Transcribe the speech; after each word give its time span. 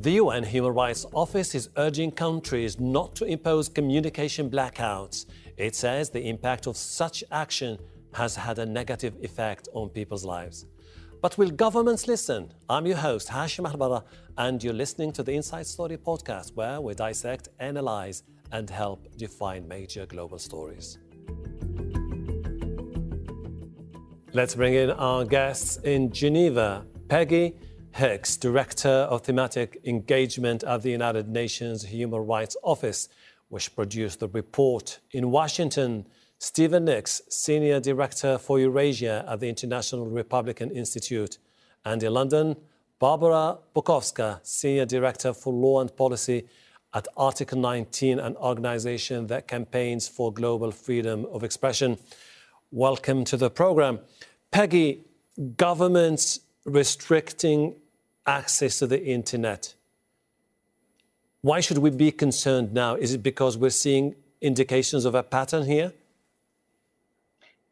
The 0.00 0.12
UN 0.12 0.44
Human 0.44 0.74
Rights 0.74 1.06
Office 1.12 1.56
is 1.56 1.70
urging 1.76 2.12
countries 2.12 2.78
not 2.78 3.16
to 3.16 3.24
impose 3.24 3.68
communication 3.68 4.48
blackouts. 4.48 5.26
It 5.56 5.74
says 5.74 6.08
the 6.08 6.28
impact 6.28 6.68
of 6.68 6.76
such 6.76 7.24
action 7.32 7.78
has 8.14 8.36
had 8.36 8.60
a 8.60 8.64
negative 8.64 9.16
effect 9.22 9.68
on 9.72 9.88
people's 9.88 10.24
lives. 10.24 10.66
But 11.20 11.36
will 11.36 11.50
governments 11.50 12.06
listen? 12.06 12.52
I'm 12.68 12.86
your 12.86 12.98
host, 12.98 13.28
Hashem 13.28 13.64
Ahelbarra, 13.64 14.04
and 14.36 14.62
you're 14.62 14.72
listening 14.72 15.10
to 15.14 15.24
the 15.24 15.32
Inside 15.32 15.66
Story 15.66 15.96
podcast, 15.96 16.54
where 16.54 16.80
we 16.80 16.94
dissect, 16.94 17.48
analyze, 17.58 18.22
and 18.52 18.70
help 18.70 19.08
define 19.16 19.66
major 19.66 20.06
global 20.06 20.38
stories. 20.38 20.98
Let's 24.32 24.54
bring 24.54 24.74
in 24.74 24.92
our 24.92 25.24
guests 25.24 25.78
in 25.78 26.12
Geneva. 26.12 26.86
Peggy 27.08 27.56
Hicks, 27.98 28.36
Director 28.36 29.08
of 29.10 29.22
Thematic 29.22 29.80
Engagement 29.84 30.62
at 30.62 30.82
the 30.82 30.90
United 30.92 31.28
Nations 31.28 31.82
Human 31.82 32.20
Rights 32.20 32.56
Office, 32.62 33.08
which 33.48 33.74
produced 33.74 34.20
the 34.20 34.28
report. 34.28 35.00
In 35.10 35.32
Washington, 35.32 36.06
Stephen 36.38 36.84
Nix, 36.84 37.22
Senior 37.28 37.80
Director 37.80 38.38
for 38.38 38.60
Eurasia 38.60 39.24
at 39.28 39.40
the 39.40 39.48
International 39.48 40.06
Republican 40.06 40.70
Institute. 40.70 41.38
And 41.84 42.00
in 42.00 42.14
London, 42.14 42.54
Barbora 43.00 43.58
Bukovska, 43.74 44.46
Senior 44.46 44.86
Director 44.86 45.34
for 45.34 45.52
Law 45.52 45.80
and 45.80 45.96
Policy 45.96 46.46
at 46.94 47.08
Article 47.16 47.58
19, 47.58 48.20
an 48.20 48.36
organization 48.36 49.26
that 49.26 49.48
campaigns 49.48 50.06
for 50.06 50.32
global 50.32 50.70
freedom 50.70 51.26
of 51.32 51.42
expression. 51.42 51.98
Welcome 52.70 53.24
to 53.24 53.36
the 53.36 53.50
program. 53.50 53.98
Peggy, 54.52 55.02
governments 55.56 56.38
restricting 56.64 57.74
access 58.28 58.78
to 58.78 58.86
the 58.86 59.02
internet. 59.02 59.74
Why 61.40 61.60
should 61.60 61.78
we 61.78 61.90
be 61.90 62.12
concerned 62.12 62.72
now? 62.72 62.94
Is 62.94 63.14
it 63.14 63.22
because 63.22 63.56
we're 63.56 63.70
seeing 63.70 64.14
indications 64.40 65.04
of 65.04 65.14
a 65.14 65.22
pattern 65.22 65.64
here? 65.64 65.92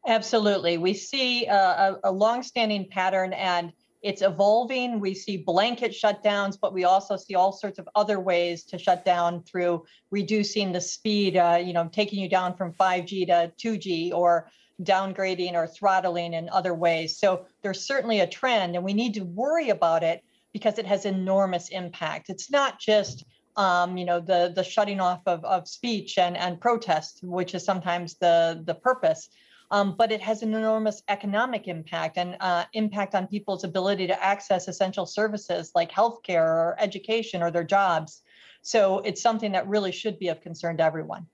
Absolutely. 0.07 0.79
We 0.79 0.95
see 0.95 1.47
a, 1.47 1.99
a 2.05 2.13
long-standing 2.13 2.89
pattern 2.89 3.33
and 3.33 3.73
it's 4.03 4.23
evolving. 4.23 5.01
We 5.01 5.15
see 5.15 5.37
blanket 5.37 5.91
shutdowns, 5.91 6.57
but 6.61 6.73
we 6.73 6.85
also 6.85 7.17
see 7.17 7.35
all 7.35 7.53
sorts 7.53 7.79
of 7.79 7.89
other 7.95 8.21
ways 8.21 8.63
to 8.65 8.79
shut 8.79 9.05
down 9.05 9.43
through 9.43 9.85
reducing 10.11 10.71
the 10.71 10.81
speed, 10.81 11.37
uh, 11.37 11.61
you 11.63 11.73
know, 11.73 11.89
taking 11.93 12.21
you 12.21 12.29
down 12.29 12.57
from 12.57 12.73
5G 12.73 13.27
to 13.27 13.53
2G 13.59 14.13
or 14.13 14.49
downgrading 14.83 15.55
or 15.55 15.67
throttling 15.67 16.35
in 16.35 16.49
other 16.51 16.73
ways. 16.73 17.19
So 17.19 17.47
there's 17.63 17.81
certainly 17.81 18.21
a 18.21 18.27
trend 18.29 18.77
and 18.77 18.85
we 18.85 18.95
need 18.95 19.15
to 19.15 19.25
worry 19.25 19.71
about 19.71 20.05
it 20.05 20.23
because 20.57 20.79
it 20.79 20.87
has 20.87 21.05
enormous 21.05 21.69
impact. 21.69 22.31
It's 22.31 22.51
not 22.51 22.81
just 22.81 23.27
um, 23.57 23.99
you 23.99 24.07
know 24.07 24.21
the 24.21 24.55
the 24.57 24.65
shutting 24.65 25.01
off 25.01 25.21
of, 25.27 25.45
of 25.45 25.69
speech 25.69 26.17
and 26.17 26.35
and 26.35 26.59
protest, 26.59 27.21
which 27.23 27.55
is 27.55 27.63
sometimes 27.63 28.15
the 28.15 28.63
the 28.65 28.75
purpose. 28.75 29.29
Um, 29.71 29.97
but 29.99 30.11
it 30.13 30.23
has 30.23 30.43
an 30.43 30.55
enormous 30.55 31.03
economic 31.09 31.69
impact 31.69 32.17
and 32.17 32.39
uh, 32.41 32.65
impact 32.73 33.15
on 33.15 33.27
people's 33.27 33.65
ability 33.65 34.07
to 34.07 34.25
access 34.33 34.67
essential 34.67 35.05
services 35.05 35.73
like 35.75 35.91
healthcare 35.93 36.51
or 36.65 36.77
education 36.79 37.43
or 37.43 37.51
their 37.51 37.65
jobs. 37.65 38.23
So 38.63 39.01
it's 39.01 39.21
something 39.21 39.53
that 39.53 39.69
really 39.69 39.93
should 39.93 40.19
be 40.19 40.29
of 40.29 40.41
concern 40.41 40.79
to 40.79 40.85
everyone. 40.85 41.27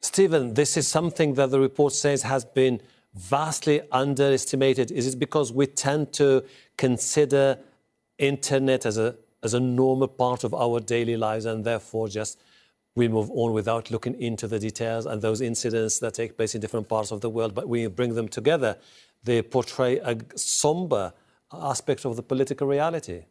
Stephen, 0.00 0.54
this 0.54 0.76
is 0.76 0.88
something 0.88 1.34
that 1.34 1.50
the 1.50 1.60
report 1.60 1.92
says 1.92 2.22
has 2.22 2.44
been 2.44 2.80
vastly 3.14 3.82
underestimated. 3.92 4.90
Is 4.90 5.06
it 5.06 5.18
because 5.18 5.52
we 5.52 5.66
tend 5.66 6.12
to 6.14 6.44
consider 6.76 7.58
internet 8.18 8.84
as 8.84 8.98
a 8.98 9.16
as 9.42 9.54
a 9.54 9.60
normal 9.60 10.08
part 10.08 10.44
of 10.44 10.52
our 10.52 10.80
daily 10.80 11.16
lives 11.16 11.44
and 11.44 11.64
therefore 11.64 12.08
just 12.08 12.40
we 12.96 13.06
move 13.06 13.30
on 13.30 13.52
without 13.52 13.90
looking 13.92 14.20
into 14.20 14.48
the 14.48 14.58
details 14.58 15.06
and 15.06 15.22
those 15.22 15.40
incidents 15.40 16.00
that 16.00 16.14
take 16.14 16.36
place 16.36 16.56
in 16.56 16.60
different 16.60 16.88
parts 16.88 17.12
of 17.12 17.20
the 17.20 17.30
world. 17.30 17.54
But 17.54 17.68
we 17.68 17.86
bring 17.86 18.14
them 18.16 18.26
together. 18.26 18.76
They 19.22 19.40
portray 19.40 19.98
a 19.98 20.16
somber 20.34 21.12
aspect 21.52 22.04
of 22.04 22.16
the 22.16 22.22
political 22.22 22.66
reality. 22.66 23.24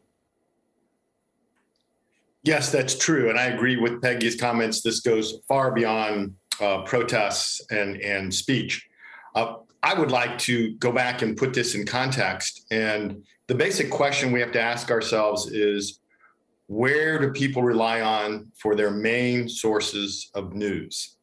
Yes 2.43 2.71
that's 2.71 2.97
true 2.97 3.29
and 3.29 3.37
i 3.37 3.45
agree 3.45 3.75
with 3.75 4.01
peggy's 4.01 4.35
comments. 4.35 4.81
This 4.81 5.01
goes 5.01 5.39
far 5.47 5.71
beyond 5.71 6.35
uh, 6.61 6.83
protests 6.83 7.61
and 7.69 7.97
and 8.01 8.33
speech. 8.33 8.87
Uh, 9.35 9.55
i 9.89 9.93
would 9.99 10.11
like 10.11 10.37
to 10.37 10.73
go 10.85 10.91
back 10.91 11.21
and 11.23 11.37
put 11.37 11.53
this 11.53 11.75
in 11.75 11.85
context 11.85 12.65
and 12.71 13.23
the 13.47 13.55
basic 13.55 13.89
question 13.89 14.31
we 14.31 14.41
have 14.41 14.51
to 14.51 14.61
ask 14.61 14.91
ourselves 14.91 15.49
is 15.51 16.01
where 16.67 17.17
do 17.17 17.31
people 17.31 17.63
rely 17.63 18.01
on 18.01 18.51
for 18.57 18.75
their 18.75 18.91
main 18.91 19.47
sources 19.47 20.29
of 20.35 20.53
news? 20.53 21.15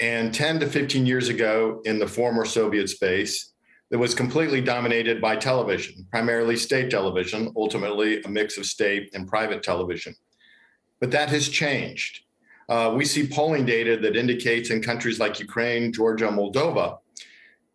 And 0.00 0.32
10 0.32 0.60
to 0.60 0.66
15 0.66 1.04
years 1.04 1.28
ago 1.28 1.82
in 1.84 1.98
the 1.98 2.06
former 2.06 2.46
Soviet 2.46 2.88
space, 2.88 3.52
that 3.90 3.98
was 3.98 4.14
completely 4.14 4.60
dominated 4.62 5.20
by 5.20 5.36
television, 5.36 6.06
primarily 6.10 6.56
state 6.56 6.90
television, 6.90 7.52
ultimately 7.56 8.22
a 8.22 8.28
mix 8.28 8.56
of 8.56 8.64
state 8.64 9.10
and 9.12 9.28
private 9.28 9.62
television. 9.62 10.14
But 11.00 11.10
that 11.10 11.28
has 11.28 11.48
changed. 11.48 12.20
Uh, 12.68 12.94
we 12.96 13.04
see 13.04 13.26
polling 13.26 13.66
data 13.66 13.96
that 13.96 14.16
indicates 14.16 14.70
in 14.70 14.80
countries 14.80 15.18
like 15.18 15.40
Ukraine, 15.40 15.92
Georgia, 15.92 16.28
Moldova, 16.28 16.98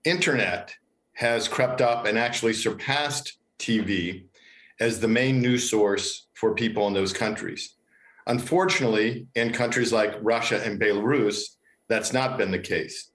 internet 0.05 0.75
has 1.13 1.47
crept 1.47 1.81
up 1.81 2.05
and 2.05 2.17
actually 2.17 2.53
surpassed 2.53 3.37
TV 3.59 4.25
as 4.79 4.99
the 4.99 5.07
main 5.07 5.41
news 5.41 5.69
source 5.69 6.27
for 6.33 6.53
people 6.53 6.87
in 6.87 6.93
those 6.93 7.13
countries. 7.13 7.75
Unfortunately, 8.27 9.27
in 9.35 9.51
countries 9.53 9.93
like 9.93 10.15
Russia 10.21 10.61
and 10.63 10.79
Belarus, 10.79 11.41
that's 11.87 12.13
not 12.13 12.37
been 12.37 12.51
the 12.51 12.59
case. 12.59 13.11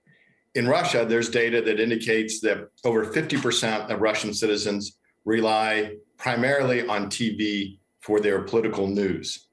In 0.55 0.67
Russia, 0.67 1.05
there's 1.09 1.29
data 1.29 1.63
that 1.63 1.79
indicates 1.79 2.41
that 2.41 2.69
over 2.85 3.05
50% 3.05 3.91
of 3.91 4.01
Russian 4.01 4.35
citizens 4.35 4.99
rely 5.25 5.95
primarily 6.17 6.87
on 6.87 7.07
TV 7.07 7.79
for 8.01 8.21
their 8.21 8.43
political 8.43 8.87
news. 8.87 9.49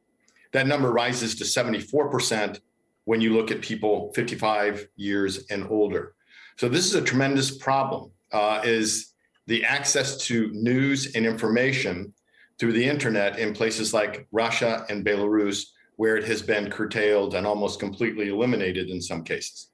That 0.54 0.68
number 0.68 0.92
rises 0.92 1.36
to 1.36 1.44
74% 1.44 2.60
when 3.06 3.22
you 3.22 3.34
look 3.34 3.52
at 3.52 3.62
people 3.62 4.12
55 4.16 4.88
years 4.96 5.46
and 5.50 5.68
older. 5.70 6.14
So 6.58 6.68
this 6.68 6.86
is 6.86 6.96
a 6.96 7.02
tremendous 7.02 7.56
problem. 7.56 8.12
Uh, 8.32 8.62
is 8.66 9.14
the 9.46 9.64
access 9.64 10.18
to 10.18 10.50
news 10.52 11.16
and 11.16 11.26
information 11.26 12.14
through 12.60 12.74
the 12.74 12.84
internet 12.84 13.40
in 13.40 13.54
places 13.54 13.94
like 13.94 14.28
Russia 14.32 14.86
and 14.90 15.06
Belarus, 15.06 15.64
where 15.96 16.18
it 16.18 16.26
has 16.26 16.42
been 16.42 16.70
curtailed 16.70 17.36
and 17.36 17.48
almost 17.48 17.80
completely 17.80 18.28
eliminated 18.28 18.90
in 18.90 19.02
some 19.02 19.24
cases. 19.24 19.70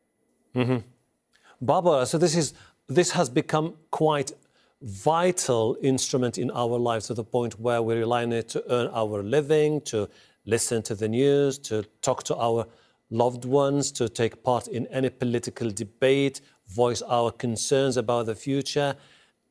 Mm-hmm. 0.56 2.06
So 2.06 2.18
this 2.18 2.36
is 2.36 2.54
this 2.88 3.12
has 3.12 3.30
become 3.30 3.76
quite 3.90 4.34
vital 4.82 5.78
instrument 5.82 6.38
in 6.38 6.52
our 6.52 6.78
lives 6.78 7.08
to 7.08 7.14
the 7.14 7.24
point 7.24 7.60
where 7.60 7.82
we 7.82 7.96
rely 7.96 8.24
on 8.24 8.34
it 8.34 8.50
to 8.50 8.64
earn 8.70 8.90
our 8.94 9.24
living, 9.24 9.82
to 9.82 10.10
listen 10.46 10.82
to 10.84 10.94
the 10.94 11.08
news, 11.08 11.58
to 11.58 11.84
talk 12.02 12.24
to 12.24 12.36
our 12.36 12.68
loved 13.10 13.46
ones, 13.46 13.92
to 13.94 14.10
take 14.10 14.44
part 14.44 14.68
in 14.68 14.86
any 14.88 15.10
political 15.10 15.70
debate, 15.72 16.42
voice 16.74 17.02
our 17.04 17.32
concerns 17.32 17.98
about 17.98 18.26
the 18.26 18.36
future 18.36 18.96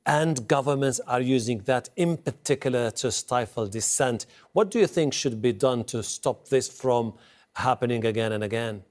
and 0.07 0.49
governments 0.49 1.01
are 1.07 1.21
using 1.21 1.59
that 1.61 1.89
in 1.97 2.17
particular 2.17 2.91
to 2.91 3.13
stifle 3.13 3.67
dissent. 3.67 4.27
What 4.53 4.71
do 4.71 4.79
you 4.81 4.87
think 4.87 5.15
should 5.15 5.41
be 5.41 5.53
done 5.53 5.85
to 5.85 6.03
stop 6.03 6.49
this 6.49 6.69
from 6.69 7.15
happening 7.55 8.05
again 8.05 8.33
and 8.33 8.43
again? 8.43 8.83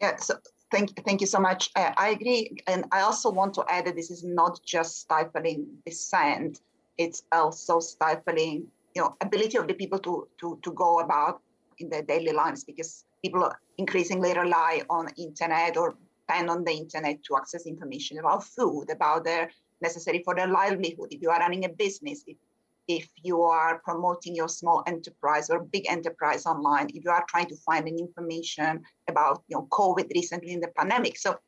Yeah, 0.00 0.16
so 0.16 0.34
thank, 0.72 1.04
thank 1.04 1.20
you 1.20 1.28
so 1.28 1.38
much. 1.38 1.70
Uh, 1.76 1.92
I 1.96 2.08
agree. 2.08 2.56
And 2.66 2.84
I 2.90 3.02
also 3.02 3.30
want 3.30 3.54
to 3.54 3.64
add 3.68 3.86
that 3.86 3.94
this 3.94 4.10
is 4.10 4.24
not 4.24 4.60
just 4.64 5.00
stifling 5.02 5.66
dissent, 5.86 6.60
it's 6.98 7.22
also 7.30 7.78
stifling 7.80 8.66
you 8.94 9.02
know, 9.02 9.16
ability 9.20 9.56
of 9.56 9.68
the 9.68 9.74
people 9.74 9.98
to, 10.00 10.28
to, 10.40 10.58
to 10.62 10.72
go 10.72 10.98
about 10.98 11.40
in 11.78 11.88
their 11.88 12.02
daily 12.02 12.32
lives 12.32 12.64
because 12.64 13.04
people 13.24 13.50
increasingly 13.78 14.34
rely 14.34 14.82
on 14.90 15.08
internet 15.16 15.76
or 15.76 15.94
depend 16.32 16.50
on 16.50 16.64
the 16.64 16.72
internet 16.72 17.22
to 17.24 17.36
access 17.36 17.66
information 17.66 18.18
about 18.18 18.44
food, 18.44 18.86
about 18.90 19.24
their 19.24 19.50
necessary 19.80 20.22
for 20.24 20.34
their 20.34 20.48
livelihood. 20.48 21.08
If 21.10 21.22
you 21.22 21.30
are 21.30 21.38
running 21.38 21.64
a 21.64 21.68
business, 21.68 22.24
if, 22.26 22.36
if 22.88 23.08
you 23.22 23.42
are 23.42 23.80
promoting 23.84 24.34
your 24.34 24.48
small 24.48 24.82
enterprise 24.86 25.50
or 25.50 25.60
big 25.60 25.84
enterprise 25.88 26.46
online, 26.46 26.88
if 26.94 27.04
you 27.04 27.10
are 27.10 27.24
trying 27.28 27.46
to 27.46 27.56
find 27.56 27.86
an 27.88 27.98
information 27.98 28.82
about 29.08 29.42
you 29.48 29.56
know 29.56 29.66
COVID 29.70 30.10
recently 30.14 30.52
in 30.52 30.60
the 30.60 30.68
pandemic. 30.68 31.18
So 31.18 31.38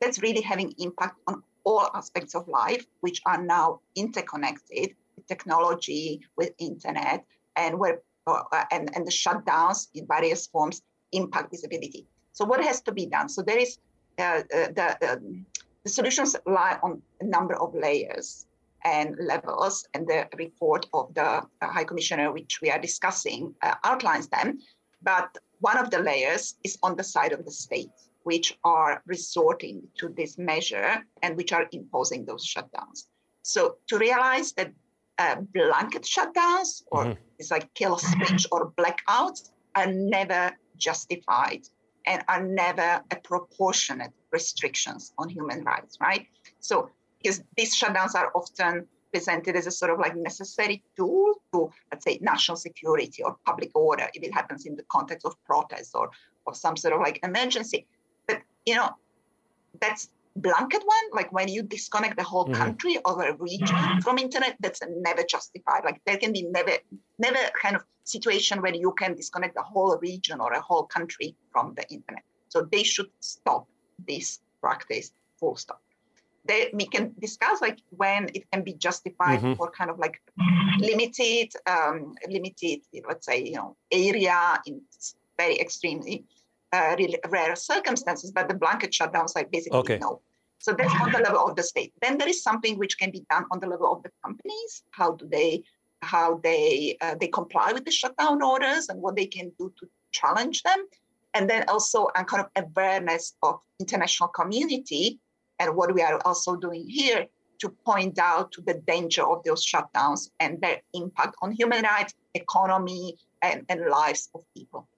that's 0.00 0.20
really 0.22 0.42
having 0.42 0.74
impact 0.78 1.16
on 1.26 1.42
all 1.64 1.88
aspects 1.94 2.34
of 2.34 2.46
life, 2.48 2.84
which 3.00 3.22
are 3.24 3.42
now 3.42 3.80
interconnected 3.96 4.94
with 5.16 5.26
technology, 5.26 6.20
with 6.36 6.50
internet, 6.58 7.24
and 7.56 7.78
where 7.78 8.00
uh, 8.26 8.64
and, 8.70 8.90
and 8.94 9.06
the 9.06 9.10
shutdowns 9.10 9.88
in 9.94 10.06
various 10.06 10.46
forms 10.46 10.82
impact 11.12 11.50
visibility. 11.50 12.06
So 12.32 12.44
what 12.44 12.64
has 12.64 12.80
to 12.82 12.92
be 12.92 13.06
done? 13.06 13.28
So 13.28 13.42
there 13.42 13.58
is 13.58 13.78
the, 14.16 14.96
um, 15.10 15.46
the 15.82 15.90
solutions 15.90 16.36
lie 16.46 16.78
on 16.82 17.02
a 17.20 17.24
number 17.24 17.54
of 17.54 17.74
layers. 17.74 18.46
and 18.84 19.16
levels, 19.18 19.88
and 19.94 20.06
the 20.06 20.28
report 20.36 20.86
of 20.92 21.12
the 21.14 21.22
uh, 21.22 21.42
High 21.62 21.84
Commissioner, 21.84 22.32
which 22.32 22.60
we 22.60 22.70
are 22.70 22.78
discussing, 22.78 23.54
uh, 23.62 23.74
outlines 23.82 24.28
them. 24.28 24.58
But 25.02 25.38
one 25.60 25.78
of 25.78 25.90
the 25.90 26.00
layers 26.00 26.56
is 26.64 26.78
on 26.82 26.96
the 26.96 27.04
side 27.04 27.32
of 27.32 27.44
the 27.44 27.50
state, 27.50 27.96
which 28.24 28.58
are 28.64 29.02
resorting 29.06 29.82
to 29.98 30.08
this 30.08 30.36
measure 30.38 31.02
and 31.22 31.36
which 31.36 31.52
are 31.52 31.66
imposing 31.72 32.24
those 32.24 32.44
shutdowns. 32.46 33.06
So 33.42 33.76
to 33.88 33.98
realize 33.98 34.52
that 34.52 34.72
uh, 35.18 35.36
blanket 35.52 36.02
shutdowns 36.02 36.82
or 36.88 37.04
mm-hmm. 37.04 37.20
it's 37.38 37.50
like 37.50 37.72
kill 37.74 37.98
switch 37.98 38.46
or 38.52 38.72
blackouts 38.72 39.50
are 39.74 39.90
never 39.92 40.52
justified 40.76 41.62
and 42.06 42.22
are 42.28 42.42
never 42.42 43.02
a 43.10 43.16
proportionate 43.16 44.12
restrictions 44.30 45.12
on 45.18 45.28
human 45.28 45.64
rights, 45.64 45.98
right? 46.00 46.26
So 46.60 46.90
because 47.22 47.42
these 47.56 47.74
shutdowns 47.74 48.14
are 48.14 48.30
often 48.34 48.86
presented 49.12 49.54
as 49.56 49.66
a 49.66 49.70
sort 49.70 49.92
of 49.92 49.98
like 49.98 50.16
necessary 50.16 50.82
tool 50.96 51.34
to, 51.52 51.70
let's 51.90 52.04
say, 52.04 52.18
national 52.20 52.56
security 52.56 53.22
or 53.22 53.36
public 53.46 53.70
order 53.74 54.08
if 54.12 54.22
it 54.22 54.34
happens 54.34 54.66
in 54.66 54.76
the 54.76 54.82
context 54.90 55.24
of 55.24 55.32
protests 55.44 55.94
or, 55.94 56.10
or 56.46 56.54
some 56.54 56.76
sort 56.76 56.92
of 56.92 57.00
like 57.00 57.20
emergency. 57.22 57.86
But, 58.26 58.42
you 58.66 58.74
know, 58.74 58.90
that's 59.80 60.10
blanket 60.36 60.82
one, 60.84 61.06
like 61.12 61.32
when 61.32 61.48
you 61.48 61.62
disconnect 61.62 62.16
the 62.16 62.22
whole 62.22 62.44
mm-hmm. 62.44 62.54
country 62.54 62.98
or 63.04 63.22
a 63.22 63.36
region 63.36 64.00
from 64.02 64.18
internet, 64.18 64.56
that's 64.60 64.80
never 64.88 65.22
justified. 65.22 65.84
Like 65.84 66.00
there 66.06 66.16
can 66.16 66.32
be 66.32 66.42
never, 66.42 66.72
never 67.18 67.38
kind 67.60 67.76
of 67.76 67.82
situation 68.04 68.60
where 68.60 68.74
you 68.74 68.92
can 68.92 69.14
disconnect 69.14 69.54
the 69.54 69.62
whole 69.62 69.96
region 69.98 70.40
or 70.40 70.52
a 70.52 70.60
whole 70.60 70.84
country 70.84 71.36
from 71.52 71.74
the 71.74 71.82
internet. 71.90 72.22
So 72.48 72.68
they 72.70 72.82
should 72.82 73.10
stop 73.20 73.66
this 74.06 74.40
practice 74.60 75.12
full 75.38 75.56
stop 75.56 75.80
they, 76.46 76.70
we 76.72 76.86
can 76.86 77.14
discuss 77.18 77.60
like 77.60 77.78
when 77.90 78.28
it 78.34 78.50
can 78.50 78.62
be 78.62 78.74
justified 78.74 79.40
mm-hmm. 79.40 79.54
for 79.54 79.70
kind 79.70 79.90
of 79.90 79.98
like 79.98 80.20
limited 80.78 81.52
um, 81.66 82.14
limited 82.28 82.80
let's 83.08 83.26
say 83.26 83.42
you 83.42 83.54
know 83.54 83.76
area 83.90 84.60
in 84.66 84.80
very 85.38 85.58
extremely 85.58 86.24
uh, 86.74 86.94
really 86.98 87.18
rare 87.36 87.54
circumstances 87.56 88.32
but 88.36 88.48
the 88.48 88.58
blanket 88.62 88.90
shutdowns 88.98 89.34
like 89.36 89.50
basically 89.50 89.78
okay. 89.78 89.98
no 89.98 90.20
so 90.58 90.72
that's 90.72 90.94
on 91.02 91.10
the 91.12 91.22
level 91.26 91.42
of 91.48 91.56
the 91.56 91.62
state 91.62 91.92
then 92.02 92.18
there 92.18 92.28
is 92.34 92.42
something 92.48 92.78
which 92.78 92.98
can 92.98 93.10
be 93.10 93.22
done 93.30 93.44
on 93.52 93.58
the 93.60 93.66
level 93.74 93.88
of 93.94 94.02
the 94.02 94.10
companies 94.24 94.72
how 94.90 95.12
do 95.20 95.24
they 95.36 95.62
how 96.02 96.28
they 96.48 96.96
uh, 97.00 97.14
they 97.20 97.28
comply 97.28 97.68
with 97.72 97.84
the 97.84 97.96
shutdown 98.00 98.42
orders 98.42 98.88
and 98.88 99.00
what 99.00 99.14
they 99.16 99.26
can 99.36 99.50
do 99.58 99.72
to 99.78 99.88
challenge 100.12 100.62
them 100.62 100.80
and 101.34 101.50
then 101.50 101.64
also 101.68 102.08
a 102.14 102.24
kind 102.24 102.44
of 102.44 102.48
awareness 102.64 103.34
of 103.42 103.60
international 103.80 104.28
community 104.28 105.18
and 105.58 105.74
what 105.76 105.92
we 105.94 106.02
are 106.02 106.20
also 106.24 106.56
doing 106.56 106.84
here 106.88 107.26
to 107.58 107.68
point 107.68 108.18
out 108.18 108.52
to 108.52 108.60
the 108.62 108.74
danger 108.86 109.24
of 109.24 109.42
those 109.44 109.64
shutdowns 109.64 110.30
and 110.40 110.60
their 110.60 110.80
impact 110.92 111.36
on 111.42 111.52
human 111.52 111.82
rights, 111.82 112.14
economy, 112.34 113.16
and, 113.42 113.64
and 113.68 113.86
lives 113.88 114.28
of 114.34 114.42
people. 114.56 114.88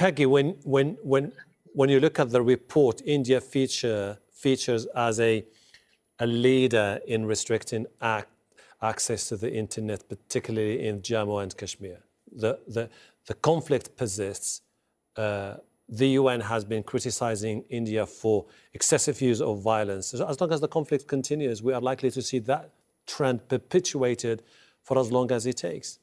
Peggy, 0.00 0.24
when, 0.24 0.56
when, 0.64 0.96
when, 1.02 1.30
when 1.74 1.90
you 1.90 2.00
look 2.00 2.18
at 2.18 2.30
the 2.30 2.40
report, 2.40 3.02
India 3.04 3.38
feature, 3.38 4.16
features 4.32 4.86
as 4.96 5.20
a, 5.20 5.44
a 6.18 6.26
leader 6.26 7.00
in 7.06 7.26
restricting 7.26 7.84
act, 8.00 8.30
access 8.80 9.28
to 9.28 9.36
the 9.36 9.52
internet, 9.52 10.08
particularly 10.08 10.86
in 10.86 11.02
Jammu 11.02 11.42
and 11.42 11.54
Kashmir. 11.54 11.98
The, 12.32 12.58
the, 12.66 12.88
the 13.26 13.34
conflict 13.34 13.94
persists. 13.94 14.62
Uh, 15.16 15.56
the 15.86 16.08
UN 16.20 16.40
has 16.40 16.64
been 16.64 16.82
criticizing 16.82 17.62
India 17.68 18.06
for 18.06 18.46
excessive 18.72 19.20
use 19.20 19.42
of 19.42 19.60
violence. 19.60 20.06
So 20.06 20.26
as 20.26 20.40
long 20.40 20.50
as 20.50 20.62
the 20.62 20.68
conflict 20.68 21.08
continues, 21.08 21.62
we 21.62 21.74
are 21.74 21.80
likely 21.82 22.10
to 22.12 22.22
see 22.22 22.38
that 22.38 22.70
trend 23.06 23.46
perpetuated 23.48 24.44
for 24.82 24.98
as 24.98 25.12
long 25.12 25.30
as 25.30 25.44
it 25.44 25.58
takes. 25.58 25.98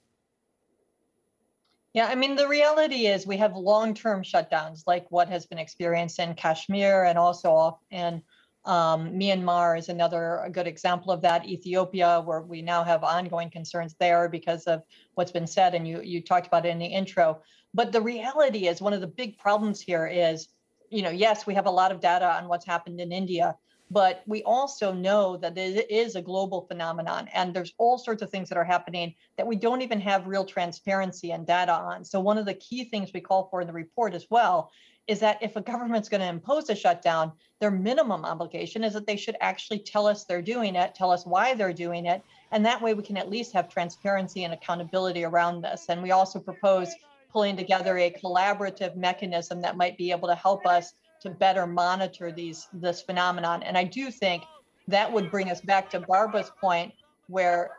Yeah, 1.98 2.06
I 2.06 2.14
mean, 2.14 2.36
the 2.36 2.48
reality 2.48 3.08
is 3.08 3.26
we 3.26 3.38
have 3.38 3.56
long 3.56 3.96
term 3.96 4.22
shutdowns 4.22 4.84
like 4.86 5.08
what 5.10 5.28
has 5.30 5.48
been 5.48 5.58
experienced 5.58 6.20
in 6.20 6.36
Kashmir 6.36 7.06
and 7.06 7.18
also 7.18 7.80
in 7.90 8.22
um, 8.66 9.14
Myanmar 9.14 9.80
is 9.80 9.90
another 9.90 10.48
good 10.52 10.68
example 10.68 11.12
of 11.12 11.24
that. 11.24 11.48
Ethiopia, 11.48 12.22
where 12.24 12.44
we 12.44 12.62
now 12.62 12.84
have 12.84 13.04
ongoing 13.04 13.50
concerns 13.50 13.96
there 14.00 14.30
because 14.30 14.66
of 14.66 14.84
what's 15.16 15.32
been 15.32 15.48
said, 15.48 15.74
and 15.74 15.88
you 15.88 16.00
you 16.04 16.22
talked 16.22 16.46
about 16.46 16.68
it 16.68 16.70
in 16.70 16.78
the 16.78 16.86
intro. 16.86 17.42
But 17.74 17.92
the 17.92 18.02
reality 18.02 18.68
is, 18.68 18.80
one 18.80 18.94
of 18.94 19.02
the 19.02 19.08
big 19.08 19.40
problems 19.40 19.82
here 19.82 20.06
is, 20.06 20.50
you 20.92 21.02
know, 21.02 21.10
yes, 21.10 21.48
we 21.48 21.56
have 21.56 21.66
a 21.66 21.72
lot 21.72 21.92
of 21.92 22.00
data 22.00 22.30
on 22.32 22.48
what's 22.48 22.68
happened 22.68 23.02
in 23.02 23.12
India, 23.12 23.56
but 23.90 24.24
we 24.26 24.44
also 24.44 24.92
know 24.92 25.38
that 25.38 25.58
it 25.58 25.90
is 25.90 26.16
a 26.16 26.22
global 26.22 26.62
phenomenon, 26.62 27.30
and 27.34 27.54
there's 27.54 27.74
all 27.78 27.98
sorts 27.98 28.22
of 28.22 28.30
things 28.30 28.50
that 28.50 28.58
are 28.58 28.64
happening 28.64 29.16
that 29.38 29.48
we 29.48 29.56
don't 29.56 29.82
even 29.82 30.00
have 30.02 30.28
real 30.28 30.46
transparency 30.46 31.32
and 31.32 31.48
data 31.48 31.74
on. 31.74 32.04
So 32.04 32.20
one 32.20 32.38
of 32.38 32.46
the 32.46 32.54
key 32.56 32.86
things 32.86 33.12
we 33.14 33.22
call 33.22 33.48
for 33.50 33.62
in 33.62 33.68
the 33.68 33.74
report 33.74 34.14
as 34.14 34.28
well 34.30 34.72
is 35.08 35.22
that 35.22 35.42
if 35.42 35.56
a 35.56 35.62
government's 35.62 36.10
going 36.10 36.20
to 36.20 36.28
impose 36.28 36.70
a 36.70 36.76
shutdown, 36.76 37.32
their 37.62 37.72
minimum 37.72 38.26
obligation 38.26 38.84
is 38.84 38.94
that 38.94 39.08
they 39.08 39.16
should 39.16 39.38
actually 39.40 39.80
tell 39.80 40.06
us 40.06 40.26
they're 40.26 40.42
doing 40.42 40.76
it, 40.76 40.94
tell 40.94 41.12
us 41.12 41.26
why 41.26 41.54
they're 41.54 41.72
doing 41.72 42.08
it, 42.08 42.22
and 42.52 42.66
that 42.66 42.82
way 42.82 42.94
we 42.94 43.04
can 43.04 43.16
at 43.16 43.30
least 43.30 43.54
have 43.54 43.70
transparency 43.70 44.44
and 44.44 44.54
accountability 44.54 45.24
around 45.24 45.62
this. 45.62 45.86
And 45.88 46.04
we 46.04 46.12
also 46.12 46.40
propose 46.40 46.94
pulling 47.32 47.56
together 47.56 47.98
a 47.98 48.12
collaborative 48.12 48.96
mechanism 48.96 49.62
that 49.62 49.78
might 49.78 49.98
be 49.98 50.12
able 50.12 50.28
to 50.28 50.36
help 50.36 50.66
us 50.66 50.94
to 51.22 51.30
better 51.30 51.68
monitor 51.68 52.32
these 52.32 52.68
this 52.74 53.02
phenomenon. 53.02 53.64
And 53.64 53.78
I 53.78 53.84
do 53.84 54.12
think 54.12 54.44
that 54.88 55.12
would 55.12 55.30
bring 55.30 55.50
us 55.50 55.62
back 55.62 55.90
to 55.92 56.00
Barbora's 56.00 56.52
point 56.62 56.94
where 57.28 57.72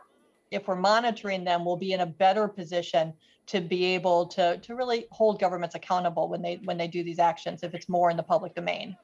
if 0.51 0.67
we're 0.67 0.75
monitoring 0.75 1.43
them, 1.43 1.65
we'll 1.65 1.77
be 1.77 1.93
in 1.93 2.01
a 2.01 2.05
better 2.05 2.47
position 2.47 3.13
to 3.47 3.61
be 3.61 3.83
able 3.85 4.27
to, 4.27 4.57
to 4.57 4.75
really 4.75 5.07
hold 5.11 5.39
governments 5.39 5.75
accountable 5.75 6.27
when 6.27 6.41
they 6.41 6.59
when 6.65 6.77
they 6.77 6.87
do 6.87 7.03
these 7.03 7.19
actions 7.19 7.63
if 7.63 7.73
it's 7.73 7.89
more 7.89 8.11
in 8.11 8.17
the 8.17 8.23
public 8.23 8.53
domain. 8.55 8.95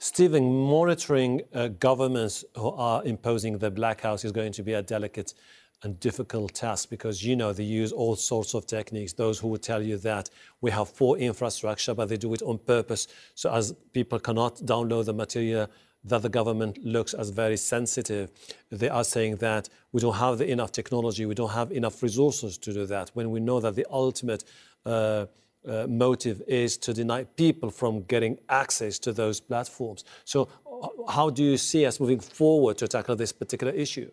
Stephen, 0.00 0.44
monitoring 0.44 1.42
uh, 1.54 1.68
governments 1.68 2.44
who 2.56 2.70
are 2.70 3.04
imposing 3.04 3.58
the 3.58 3.70
blackouts 3.70 4.24
is 4.24 4.30
going 4.30 4.52
to 4.52 4.62
be 4.62 4.74
a 4.74 4.82
delicate 4.82 5.34
and 5.82 6.00
difficult 6.00 6.54
task 6.54 6.90
because 6.90 7.24
you 7.24 7.36
know 7.36 7.52
they 7.52 7.62
use 7.62 7.92
all 7.92 8.16
sorts 8.16 8.54
of 8.54 8.66
techniques. 8.66 9.12
Those 9.12 9.38
who 9.38 9.48
would 9.48 9.62
tell 9.62 9.82
you 9.82 9.96
that 9.98 10.30
we 10.60 10.70
have 10.70 10.96
poor 10.96 11.16
infrastructure, 11.16 11.94
but 11.94 12.08
they 12.08 12.16
do 12.16 12.34
it 12.34 12.42
on 12.42 12.58
purpose, 12.58 13.06
so 13.34 13.52
as 13.52 13.72
people 13.92 14.18
cannot 14.18 14.56
download 14.56 15.06
the 15.06 15.14
material 15.14 15.68
that 16.04 16.22
the 16.22 16.28
government 16.28 16.78
looks 16.84 17.12
as 17.14 17.30
very 17.30 17.56
sensitive. 17.56 18.30
They 18.70 18.88
are 18.88 19.04
saying 19.04 19.36
that 19.36 19.68
we 19.92 20.00
don't 20.00 20.14
have 20.14 20.38
the 20.38 20.50
enough 20.50 20.72
technology, 20.72 21.26
we 21.26 21.34
don't 21.34 21.50
have 21.50 21.72
enough 21.72 22.02
resources 22.02 22.58
to 22.58 22.72
do 22.72 22.86
that. 22.86 23.10
When 23.14 23.30
we 23.30 23.40
know 23.40 23.60
that 23.60 23.74
the 23.74 23.86
ultimate 23.90 24.44
uh, 24.86 25.26
uh, 25.66 25.86
motive 25.88 26.42
is 26.46 26.76
to 26.78 26.94
deny 26.94 27.24
people 27.24 27.70
from 27.70 28.02
getting 28.02 28.38
access 28.48 28.98
to 29.00 29.12
those 29.12 29.40
platforms. 29.40 30.04
So, 30.24 30.48
how 31.08 31.30
do 31.30 31.42
you 31.42 31.56
see 31.56 31.84
us 31.84 31.98
moving 31.98 32.20
forward 32.20 32.78
to 32.78 32.86
tackle 32.86 33.16
this 33.16 33.32
particular 33.32 33.72
issue? 33.72 34.10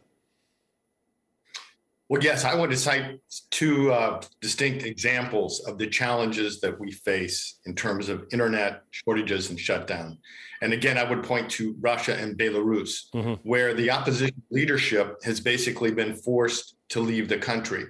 Well, 2.07 2.21
yes, 2.21 2.45
I 2.45 2.53
want 2.53 2.71
to 2.71 2.77
cite 2.77 3.19
two 3.49 3.91
uh, 3.91 4.21
distinct 4.39 4.85
examples 4.85 5.61
of 5.67 5.79
the 5.79 5.87
challenges 5.87 6.59
that 6.61 6.79
we 6.79 6.91
face 6.91 7.59
in 7.65 7.73
terms 7.73 8.09
of 8.09 8.27
internet 8.31 8.83
shortages 8.91 9.49
and 9.49 9.59
shutdown. 9.59 10.19
And 10.61 10.71
again, 10.71 10.99
I 10.99 11.03
would 11.03 11.23
point 11.23 11.49
to 11.51 11.75
Russia 11.79 12.15
and 12.15 12.37
Belarus, 12.37 13.09
mm-hmm. 13.13 13.33
where 13.47 13.73
the 13.73 13.89
opposition 13.89 14.41
leadership 14.51 15.17
has 15.23 15.39
basically 15.39 15.91
been 15.91 16.15
forced 16.15 16.75
to 16.89 16.99
leave 16.99 17.27
the 17.27 17.39
country. 17.39 17.85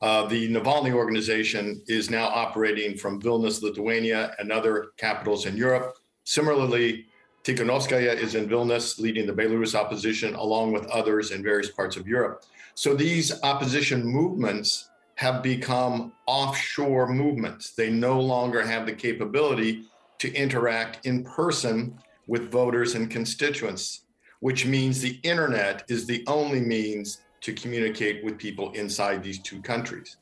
Uh, 0.00 0.26
the 0.26 0.48
Navalny 0.48 0.92
organization 0.92 1.82
is 1.86 2.10
now 2.10 2.26
operating 2.26 2.96
from 2.96 3.20
Vilnius, 3.20 3.62
Lithuania, 3.62 4.34
and 4.38 4.50
other 4.50 4.92
capitals 4.96 5.44
in 5.44 5.58
Europe. 5.58 5.94
Similarly, 6.24 7.06
Tikhanovskaya 7.44 8.16
is 8.16 8.34
in 8.34 8.48
Vilnius, 8.48 8.98
leading 8.98 9.26
the 9.26 9.32
Belarus 9.32 9.74
opposition, 9.74 10.34
along 10.36 10.72
with 10.72 10.86
others 10.86 11.32
in 11.32 11.42
various 11.42 11.70
parts 11.70 11.96
of 11.96 12.08
Europe. 12.08 12.44
So 12.74 12.94
these 12.94 13.42
opposition 13.42 14.04
movements 14.04 14.90
have 15.16 15.42
become 15.42 16.12
offshore 16.26 17.08
movements. 17.08 17.72
They 17.72 17.90
no 17.90 18.20
longer 18.20 18.64
have 18.64 18.86
the 18.86 18.92
capability 18.92 19.84
to 20.18 20.32
interact 20.34 21.04
in 21.06 21.24
person 21.24 21.98
with 22.26 22.50
voters 22.50 22.94
and 22.94 23.10
constituents, 23.10 24.04
which 24.40 24.66
means 24.66 25.00
the 25.00 25.20
internet 25.22 25.84
is 25.88 26.06
the 26.06 26.24
only 26.26 26.60
means 26.60 27.20
to 27.42 27.52
communicate 27.52 28.24
with 28.24 28.38
people 28.38 28.72
inside 28.72 29.22
these 29.22 29.40
two 29.40 29.60
countries. 29.60 30.16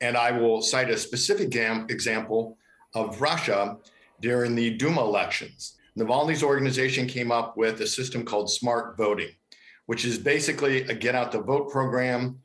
And 0.00 0.16
I 0.16 0.32
will 0.32 0.62
cite 0.62 0.90
a 0.90 0.96
specific 0.96 1.54
example 1.54 2.56
of 2.94 3.20
Russia 3.20 3.76
during 4.20 4.54
the 4.54 4.70
Duma 4.70 5.02
elections. 5.02 5.76
Navalny's 5.96 6.42
organization 6.42 7.06
came 7.06 7.30
up 7.30 7.56
with 7.56 7.80
a 7.80 7.86
system 7.86 8.24
called 8.24 8.50
smart 8.50 8.96
voting 8.96 9.30
which 9.88 10.04
is 10.04 10.18
basically 10.18 10.82
a 10.82 10.94
get 10.94 11.14
out 11.14 11.32
the 11.32 11.40
vote 11.40 11.70
program, 11.70 12.38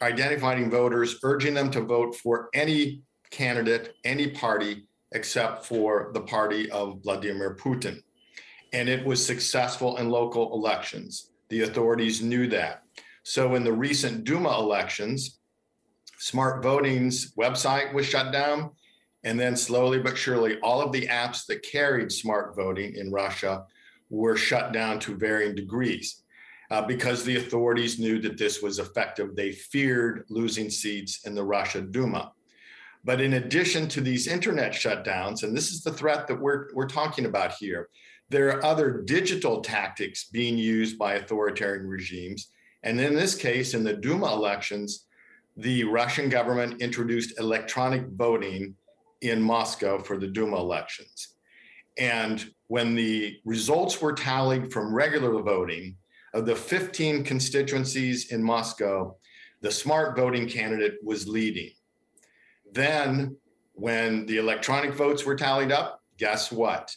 identifying 0.00 0.70
voters, 0.70 1.16
urging 1.24 1.52
them 1.52 1.70
to 1.70 1.82
vote 1.82 2.16
for 2.16 2.48
any 2.54 3.02
candidate, 3.30 3.96
any 4.04 4.30
party, 4.30 4.88
except 5.12 5.66
for 5.66 6.10
the 6.14 6.20
party 6.22 6.70
of 6.70 7.02
Vladimir 7.02 7.54
Putin. 7.54 8.02
And 8.72 8.88
it 8.88 9.04
was 9.04 9.24
successful 9.24 9.98
in 9.98 10.08
local 10.08 10.54
elections. 10.54 11.32
The 11.50 11.64
authorities 11.64 12.22
knew 12.22 12.46
that. 12.48 12.82
So 13.24 13.56
in 13.56 13.62
the 13.62 13.74
recent 13.74 14.24
Duma 14.24 14.58
elections, 14.58 15.38
Smart 16.18 16.62
Voting's 16.62 17.34
website 17.34 17.92
was 17.92 18.06
shut 18.06 18.32
down. 18.32 18.70
And 19.22 19.38
then 19.38 19.54
slowly 19.54 19.98
but 19.98 20.16
surely, 20.16 20.58
all 20.60 20.80
of 20.80 20.92
the 20.92 21.08
apps 21.08 21.44
that 21.46 21.62
carried 21.62 22.10
smart 22.10 22.56
voting 22.56 22.94
in 22.94 23.12
Russia 23.12 23.66
were 24.08 24.36
shut 24.36 24.72
down 24.72 24.98
to 25.00 25.14
varying 25.14 25.54
degrees 25.54 26.22
uh, 26.70 26.82
because 26.82 27.24
the 27.24 27.36
authorities 27.36 27.98
knew 27.98 28.20
that 28.20 28.38
this 28.38 28.62
was 28.62 28.78
effective. 28.78 29.34
They 29.34 29.52
feared 29.52 30.24
losing 30.28 30.70
seats 30.70 31.26
in 31.26 31.34
the 31.34 31.44
Russia 31.44 31.80
Duma. 31.80 32.32
But 33.04 33.20
in 33.20 33.34
addition 33.34 33.88
to 33.88 34.00
these 34.00 34.26
internet 34.26 34.72
shutdowns, 34.72 35.44
and 35.44 35.56
this 35.56 35.70
is 35.70 35.82
the 35.82 35.92
threat 35.92 36.26
that 36.26 36.40
we're, 36.40 36.74
we're 36.74 36.88
talking 36.88 37.26
about 37.26 37.52
here, 37.52 37.88
there 38.30 38.48
are 38.48 38.64
other 38.64 39.02
digital 39.02 39.60
tactics 39.60 40.24
being 40.24 40.58
used 40.58 40.98
by 40.98 41.14
authoritarian 41.14 41.86
regimes. 41.86 42.48
And 42.82 43.00
in 43.00 43.14
this 43.14 43.36
case, 43.36 43.74
in 43.74 43.84
the 43.84 43.92
Duma 43.92 44.32
elections, 44.32 45.06
the 45.56 45.84
Russian 45.84 46.28
government 46.28 46.82
introduced 46.82 47.38
electronic 47.38 48.06
voting 48.08 48.74
in 49.22 49.40
Moscow 49.40 50.02
for 50.02 50.18
the 50.18 50.26
Duma 50.26 50.56
elections. 50.56 51.36
And 51.98 52.52
when 52.66 52.94
the 52.94 53.38
results 53.44 54.02
were 54.02 54.12
tallied 54.12 54.72
from 54.72 54.92
regular 54.92 55.40
voting, 55.42 55.96
of 56.36 56.44
the 56.44 56.54
15 56.54 57.24
constituencies 57.24 58.30
in 58.30 58.42
Moscow, 58.42 59.16
the 59.62 59.70
smart 59.70 60.18
voting 60.18 60.46
candidate 60.46 60.98
was 61.02 61.26
leading. 61.26 61.70
Then, 62.70 63.36
when 63.72 64.26
the 64.26 64.36
electronic 64.36 64.92
votes 64.92 65.24
were 65.24 65.34
tallied 65.34 65.72
up, 65.72 66.02
guess 66.18 66.52
what? 66.52 66.94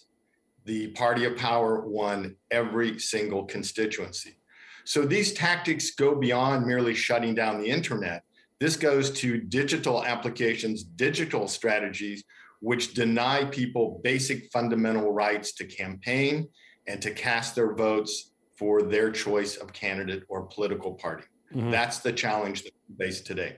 The 0.65 0.87
party 0.87 1.23
of 1.23 1.37
power 1.37 1.87
won 1.87 2.35
every 2.51 2.99
single 2.99 3.45
constituency. 3.45 4.35
So 4.83 5.05
these 5.05 5.31
tactics 5.31 5.91
go 5.91 6.15
beyond 6.15 6.65
merely 6.65 6.93
shutting 6.93 7.33
down 7.33 7.61
the 7.61 7.69
internet. 7.69 8.23
This 8.59 8.75
goes 8.75 9.09
to 9.21 9.39
digital 9.39 10.03
applications, 10.03 10.83
digital 10.83 11.47
strategies, 11.47 12.25
which 12.59 12.93
deny 12.93 13.45
people 13.45 14.01
basic 14.03 14.51
fundamental 14.51 15.13
rights 15.13 15.53
to 15.53 15.65
campaign 15.65 16.49
and 16.87 17.01
to 17.01 17.11
cast 17.11 17.55
their 17.55 17.73
votes 17.73 18.28
for 18.59 18.81
their 18.83 19.09
choice 19.09 19.55
of 19.55 19.71
candidate 19.71 20.23
or 20.27 20.41
political 20.57 20.91
party. 20.93 21.23
Mm-hmm. 21.55 21.71
That's 21.71 21.99
the 21.99 22.11
challenge 22.11 22.63
that 22.63 22.73
we 22.87 23.05
face 23.05 23.21
today. 23.21 23.51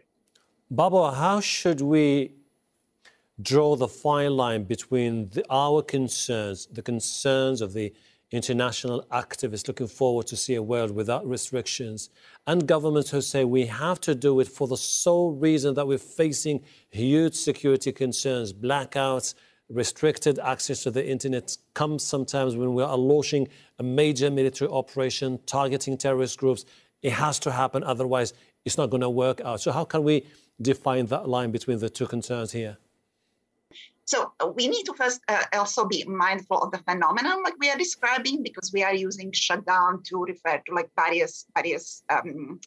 Babo, 0.69 1.09
how 1.09 1.39
should 1.39 1.81
we 1.81 2.35
draw 3.41 3.75
the 3.75 3.87
fine 3.87 4.37
line 4.37 4.63
between 4.63 5.27
the, 5.29 5.43
our 5.49 5.81
concerns, 5.81 6.67
the 6.67 6.83
concerns 6.83 7.61
of 7.61 7.73
the 7.73 7.91
international 8.31 9.05
activists 9.11 9.67
looking 9.67 9.87
forward 9.87 10.27
to 10.27 10.37
see 10.37 10.55
a 10.55 10.63
world 10.63 10.91
without 10.91 11.27
restrictions, 11.27 12.09
and 12.47 12.67
governments 12.67 13.09
who 13.09 13.21
say 13.21 13.43
we 13.43 13.65
have 13.65 13.99
to 13.99 14.13
do 14.15 14.39
it 14.39 14.47
for 14.47 14.67
the 14.67 14.77
sole 14.77 15.31
reason 15.33 15.73
that 15.73 15.87
we're 15.87 15.97
facing 15.97 16.63
huge 16.91 17.35
security 17.35 17.91
concerns, 17.91 18.53
blackouts, 18.53 19.33
restricted 19.71 20.39
access 20.39 20.83
to 20.83 20.91
the 20.91 21.07
internet 21.07 21.57
comes 21.73 22.03
sometimes 22.03 22.55
when 22.55 22.73
we 22.73 22.83
are 22.83 22.97
launching 22.97 23.47
a 23.79 23.83
major 23.83 24.29
military 24.29 24.69
operation 24.69 25.39
targeting 25.45 25.97
terrorist 25.97 26.37
groups. 26.37 26.65
It 27.01 27.13
has 27.13 27.39
to 27.39 27.51
happen, 27.51 27.83
otherwise, 27.83 28.33
it's 28.65 28.77
not 28.77 28.89
going 28.89 29.01
to 29.01 29.09
work 29.09 29.41
out. 29.41 29.61
So, 29.61 29.71
how 29.71 29.85
can 29.85 30.03
we 30.03 30.25
define 30.61 31.07
that 31.07 31.27
line 31.27 31.51
between 31.51 31.79
the 31.79 31.89
two 31.89 32.05
concerns 32.05 32.51
here? 32.51 32.77
So 34.05 34.33
uh, 34.41 34.47
we 34.47 34.67
need 34.67 34.83
to 34.83 34.93
first 34.93 35.21
uh, 35.29 35.43
also 35.53 35.85
be 35.85 36.03
mindful 36.03 36.57
of 36.57 36.71
the 36.71 36.79
phenomenon 36.79 37.43
like 37.43 37.53
we 37.59 37.69
are 37.69 37.77
describing 37.77 38.43
because 38.43 38.71
we 38.73 38.83
are 38.83 38.93
using 38.93 39.31
shutdown 39.31 40.03
to 40.07 40.25
refer 40.25 40.61
to 40.65 40.73
like 40.73 40.89
various 40.97 41.45
various 41.55 42.03
um, 42.09 42.59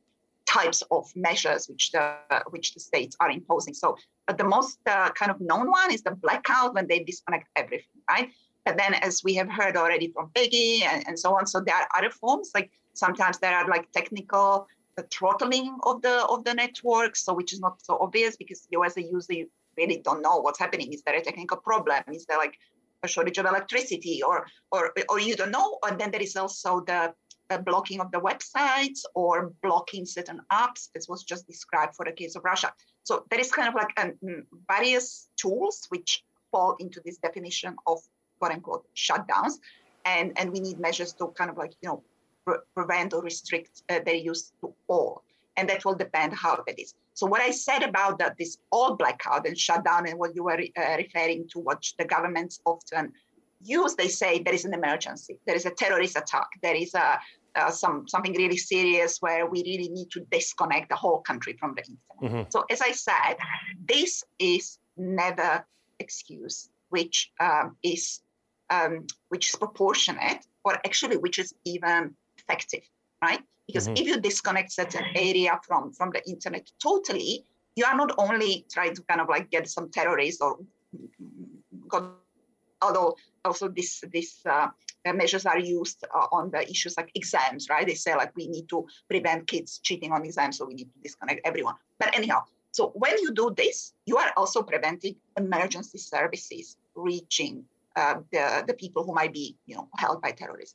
types 0.47 0.83
of 0.91 1.11
measures 1.17 1.69
which 1.69 1.93
the 1.93 2.17
which 2.51 2.75
the 2.75 2.81
states 2.81 3.17
are 3.21 3.31
imposing. 3.31 3.75
So 3.75 3.97
the 4.37 4.45
most 4.45 4.79
uh, 4.87 5.11
kind 5.11 5.31
of 5.31 5.41
known 5.41 5.71
one 5.71 5.93
is 5.93 6.03
the 6.03 6.13
blackout 6.13 6.75
when 6.75 6.87
they 6.87 7.01
disconnect 7.01 7.49
everything, 7.57 8.01
right? 8.09 8.31
But 8.65 8.79
then, 8.79 8.95
as 8.95 9.23
we 9.23 9.35
have 9.35 9.51
heard 9.51 9.77
already 9.77 10.11
from 10.13 10.31
Peggy 10.35 10.83
and, 10.83 11.07
and 11.07 11.19
so 11.19 11.37
on, 11.37 11.47
so 11.47 11.61
there 11.61 11.75
are 11.75 11.89
other 11.97 12.11
forms 12.11 12.51
like 12.55 12.71
sometimes 12.95 13.39
there 13.39 13.55
are 13.55 13.69
like 13.69 13.91
technical 13.93 14.67
uh, 14.97 15.03
throttling 15.11 15.77
of 15.83 16.01
the 16.03 16.25
of 16.27 16.45
the 16.45 16.55
network, 16.55 17.17
so 17.17 17.35
which 17.35 17.53
is 17.53 17.61
not 17.61 17.83
so 17.83 17.99
obvious 18.01 18.37
because 18.37 18.67
you 18.71 18.83
as 18.85 18.97
a 18.97 19.03
user 19.03 19.35
you 19.35 19.51
really 19.77 19.99
don't 19.99 20.23
know 20.23 20.39
what's 20.39 20.59
happening. 20.59 20.93
Is 20.93 21.03
there 21.03 21.17
a 21.17 21.23
technical 21.23 21.59
problem? 21.59 22.03
Is 22.13 22.27
there 22.27 22.39
like 22.39 22.59
a 23.03 23.09
shortage 23.09 23.39
of 23.39 23.45
electricity, 23.45 24.23
or 24.23 24.47
or 24.73 24.93
or 25.11 25.21
you 25.21 25.37
don't 25.37 25.51
know? 25.51 25.79
And 25.87 26.01
then 26.01 26.11
there 26.11 26.23
is 26.23 26.37
also 26.37 26.81
the 26.81 27.13
blocking 27.65 28.01
of 28.01 28.11
the 28.11 28.21
websites 28.21 29.01
or 29.15 29.53
blocking 29.63 30.07
certain 30.07 30.41
apps, 30.53 30.89
as 30.97 31.09
was 31.09 31.25
just 31.25 31.47
described 31.47 31.95
for 31.95 32.05
the 32.05 32.13
case 32.13 32.37
of 32.37 32.45
Russia. 32.45 32.73
So 33.03 33.25
there 33.31 33.41
is 33.41 33.51
kind 33.51 33.69
of 33.69 33.75
like 33.75 33.93
um, 33.99 34.45
various 34.69 35.29
tools 35.37 35.87
which 35.91 36.25
fall 36.51 36.77
into 36.79 37.01
this 37.05 37.19
definition 37.19 37.77
of 37.87 37.99
quote 38.39 38.53
unquote 38.53 38.87
shutdowns, 38.97 39.55
and 40.05 40.33
and 40.39 40.51
we 40.53 40.61
need 40.61 40.79
measures 40.79 41.13
to 41.15 41.29
kind 41.29 41.51
of 41.51 41.57
like 41.57 41.73
you 41.83 41.89
know 41.89 42.03
pre- 42.47 42.65
prevent 42.75 43.13
or 43.13 43.23
restrict 43.23 43.83
uh, 43.91 44.01
their 44.05 44.15
use 44.15 44.53
to 44.61 44.75
all, 44.89 45.23
and 45.57 45.69
that 45.69 45.85
will 45.85 45.95
depend 45.95 46.33
how 46.33 46.63
that 46.67 46.79
is. 46.81 46.95
So 47.13 47.27
what 47.27 47.41
I 47.41 47.51
said 47.53 47.83
about 47.83 48.19
that 48.19 48.37
this 48.39 48.59
all 48.73 48.97
blackout 48.97 49.47
and 49.47 49.57
shutdown 49.57 50.09
and 50.09 50.19
what 50.19 50.35
you 50.35 50.45
were 50.45 50.61
uh, 50.77 50.97
referring 50.97 51.49
to, 51.51 51.61
what 51.61 51.85
the 51.99 52.05
governments 52.05 52.61
often 52.65 53.13
use, 53.65 53.95
they 53.95 54.09
say 54.09 54.43
there 54.43 54.55
is 54.55 54.65
an 54.65 54.75
emergency, 54.75 55.39
there 55.47 55.57
is 55.57 55.67
a 55.67 55.71
terrorist 55.71 56.17
attack, 56.17 56.49
there 56.63 56.77
is 56.77 56.95
a 56.95 57.19
uh, 57.57 57.71
some 57.71 58.09
something 58.09 58.33
really 58.33 58.57
serious 58.57 59.19
where 59.21 59.47
we 59.47 59.63
really 59.63 59.89
need 59.89 60.11
to 60.11 60.21
disconnect 60.31 60.89
the 60.89 60.97
whole 60.97 61.21
country 61.21 61.57
from 61.59 61.75
the 61.77 61.83
internet. 61.83 62.33
Mm-hmm. 62.33 62.51
So 62.51 62.65
as 62.71 62.81
I 62.81 62.93
said, 62.93 63.37
this 63.87 64.25
is 64.39 64.79
never 64.97 65.65
excuse 66.01 66.69
which 66.89 67.31
um, 67.41 67.77
is 67.83 68.21
um, 68.71 69.07
which 69.29 69.51
is 69.51 69.57
proportionate 69.57 70.45
or 70.65 70.75
actually 70.87 71.17
which 71.17 71.39
is 71.39 71.55
even 71.65 72.15
effective, 72.39 72.83
right? 73.23 73.43
Because 73.67 73.87
mm-hmm. 73.87 74.03
if 74.03 74.07
you 74.09 74.21
disconnect 74.21 74.73
certain 74.73 75.05
area 75.15 75.59
from 75.67 75.93
from 75.93 76.11
the 76.11 76.29
internet 76.29 76.71
totally, 76.83 77.45
you 77.77 77.85
are 77.85 77.97
not 77.97 78.13
only 78.19 78.67
trying 78.73 78.95
to 78.95 79.03
kind 79.03 79.21
of 79.21 79.29
like 79.29 79.51
get 79.51 79.69
some 79.69 79.91
terrorists 79.91 80.41
or 80.41 80.59
although 82.85 83.17
also 83.45 83.69
this 83.69 84.05
this 84.13 84.31
uh, 84.47 84.69
measures 85.13 85.45
are 85.47 85.59
used 85.59 86.05
uh, 86.15 86.27
on 86.39 86.51
the 86.51 86.63
issues 86.71 86.97
like 86.97 87.11
exams, 87.15 87.69
right? 87.69 87.87
They 87.87 87.99
say 88.05 88.15
like 88.15 88.33
we 88.37 88.47
need 88.49 88.69
to 88.69 88.87
prevent 89.09 89.47
kids 89.47 89.81
cheating 89.87 90.13
on 90.13 90.25
exams, 90.25 90.59
so 90.59 90.67
we 90.67 90.75
need 90.75 90.91
to 90.95 90.99
disconnect 91.03 91.41
everyone. 91.45 91.77
But 91.99 92.17
anyhow, 92.17 92.41
so 92.73 92.91
when 92.95 93.15
you 93.23 93.33
do 93.33 93.55
this, 93.57 93.93
you 94.07 94.17
are 94.17 94.33
also 94.37 94.63
preventing 94.63 95.17
emergency 95.37 95.99
services 95.99 96.77
reaching 96.95 97.65
uh, 97.97 98.17
the, 98.33 98.65
the 98.67 98.75
people 98.75 99.05
who 99.05 99.15
might 99.15 99.33
be, 99.33 99.57
you 99.67 99.77
know, 99.77 99.89
held 99.97 100.21
by 100.21 100.33
terrorists. 100.33 100.75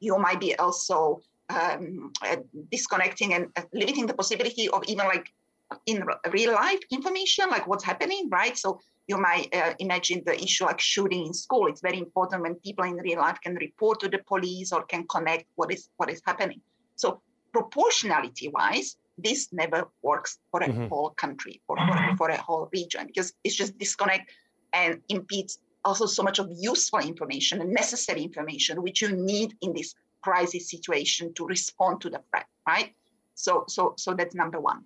You 0.00 0.18
might 0.18 0.40
be 0.40 0.54
also 0.56 1.22
um, 1.48 2.12
uh, 2.22 2.36
disconnecting 2.70 3.32
and 3.32 3.48
uh, 3.56 3.62
limiting 3.72 4.06
the 4.06 4.14
possibility 4.14 4.68
of 4.68 4.84
even 4.86 5.06
like 5.06 5.32
in 5.86 6.04
real 6.30 6.52
life 6.52 6.80
information, 6.90 7.48
like 7.50 7.66
what's 7.66 7.84
happening, 7.84 8.28
right? 8.30 8.56
So 8.56 8.80
you 9.08 9.18
might 9.18 9.48
uh, 9.54 9.74
imagine 9.78 10.22
the 10.24 10.40
issue 10.40 10.66
like 10.66 10.80
shooting 10.80 11.26
in 11.26 11.34
school. 11.34 11.66
It's 11.66 11.80
very 11.80 11.98
important 11.98 12.42
when 12.42 12.54
people 12.56 12.84
in 12.84 12.96
real 12.96 13.18
life 13.18 13.38
can 13.42 13.54
report 13.56 14.00
to 14.00 14.08
the 14.08 14.18
police 14.18 14.70
or 14.70 14.84
can 14.84 15.06
connect 15.08 15.46
what 15.56 15.72
is 15.72 15.88
what 15.96 16.10
is 16.10 16.20
happening. 16.24 16.60
So 16.96 17.22
proportionality 17.52 18.48
wise, 18.48 18.96
this 19.16 19.48
never 19.50 19.88
works 20.02 20.38
for 20.50 20.60
a 20.60 20.68
mm-hmm. 20.68 20.88
whole 20.88 21.10
country 21.10 21.60
or 21.68 21.76
for, 21.76 22.16
for 22.18 22.28
a 22.28 22.36
whole 22.36 22.68
region 22.72 23.06
because 23.06 23.32
it's 23.42 23.56
just 23.56 23.78
disconnect 23.78 24.30
and 24.74 25.00
impedes 25.08 25.58
also 25.84 26.04
so 26.04 26.22
much 26.22 26.38
of 26.38 26.48
useful 26.54 27.00
information 27.00 27.62
and 27.62 27.72
necessary 27.72 28.22
information 28.22 28.82
which 28.82 29.00
you 29.00 29.10
need 29.10 29.54
in 29.62 29.72
this 29.72 29.94
crisis 30.20 30.70
situation 30.70 31.32
to 31.34 31.46
respond 31.46 32.02
to 32.02 32.10
the 32.10 32.20
threat, 32.30 32.46
right? 32.66 32.92
So 33.34 33.64
so 33.68 33.94
so 33.96 34.12
that's 34.12 34.34
number 34.34 34.60
one. 34.60 34.84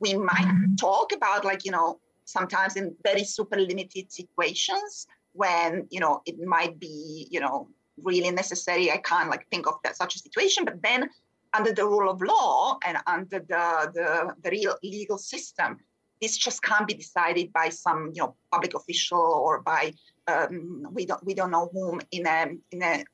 We 0.00 0.14
might 0.14 0.50
talk 0.80 1.12
about 1.12 1.44
like, 1.44 1.64
you 1.66 1.70
know, 1.70 2.00
sometimes 2.32 2.76
in 2.76 2.94
very 3.04 3.24
super 3.24 3.58
limited 3.58 4.10
situations 4.10 5.06
when 5.32 5.86
you 5.90 6.00
know 6.00 6.22
it 6.26 6.36
might 6.40 6.78
be 6.78 7.26
you 7.30 7.40
know 7.40 7.68
really 8.02 8.30
necessary 8.30 8.90
i 8.90 8.96
can't 8.98 9.30
like 9.30 9.46
think 9.50 9.66
of 9.66 9.74
that 9.84 9.96
such 9.96 10.16
a 10.16 10.18
situation 10.18 10.64
but 10.64 10.80
then 10.82 11.08
under 11.54 11.72
the 11.72 11.86
rule 11.86 12.08
of 12.10 12.20
law 12.22 12.78
and 12.86 12.96
under 13.06 13.38
the, 13.40 13.92
the, 13.94 14.34
the 14.42 14.50
real 14.50 14.74
legal 14.82 15.18
system 15.18 15.78
this 16.22 16.36
just 16.36 16.62
can't 16.62 16.86
be 16.86 16.94
decided 16.94 17.52
by 17.52 17.68
some 17.68 18.10
you 18.14 18.22
know 18.22 18.34
public 18.50 18.74
official 18.74 19.18
or 19.18 19.60
by 19.60 19.92
um, 20.28 20.86
we 20.92 21.04
don't 21.04 21.24
we 21.26 21.34
don't 21.34 21.50
know 21.50 21.68
whom 21.72 22.00
in 22.12 22.26
a 22.26 22.46
in 22.70 22.82
a 22.82 23.04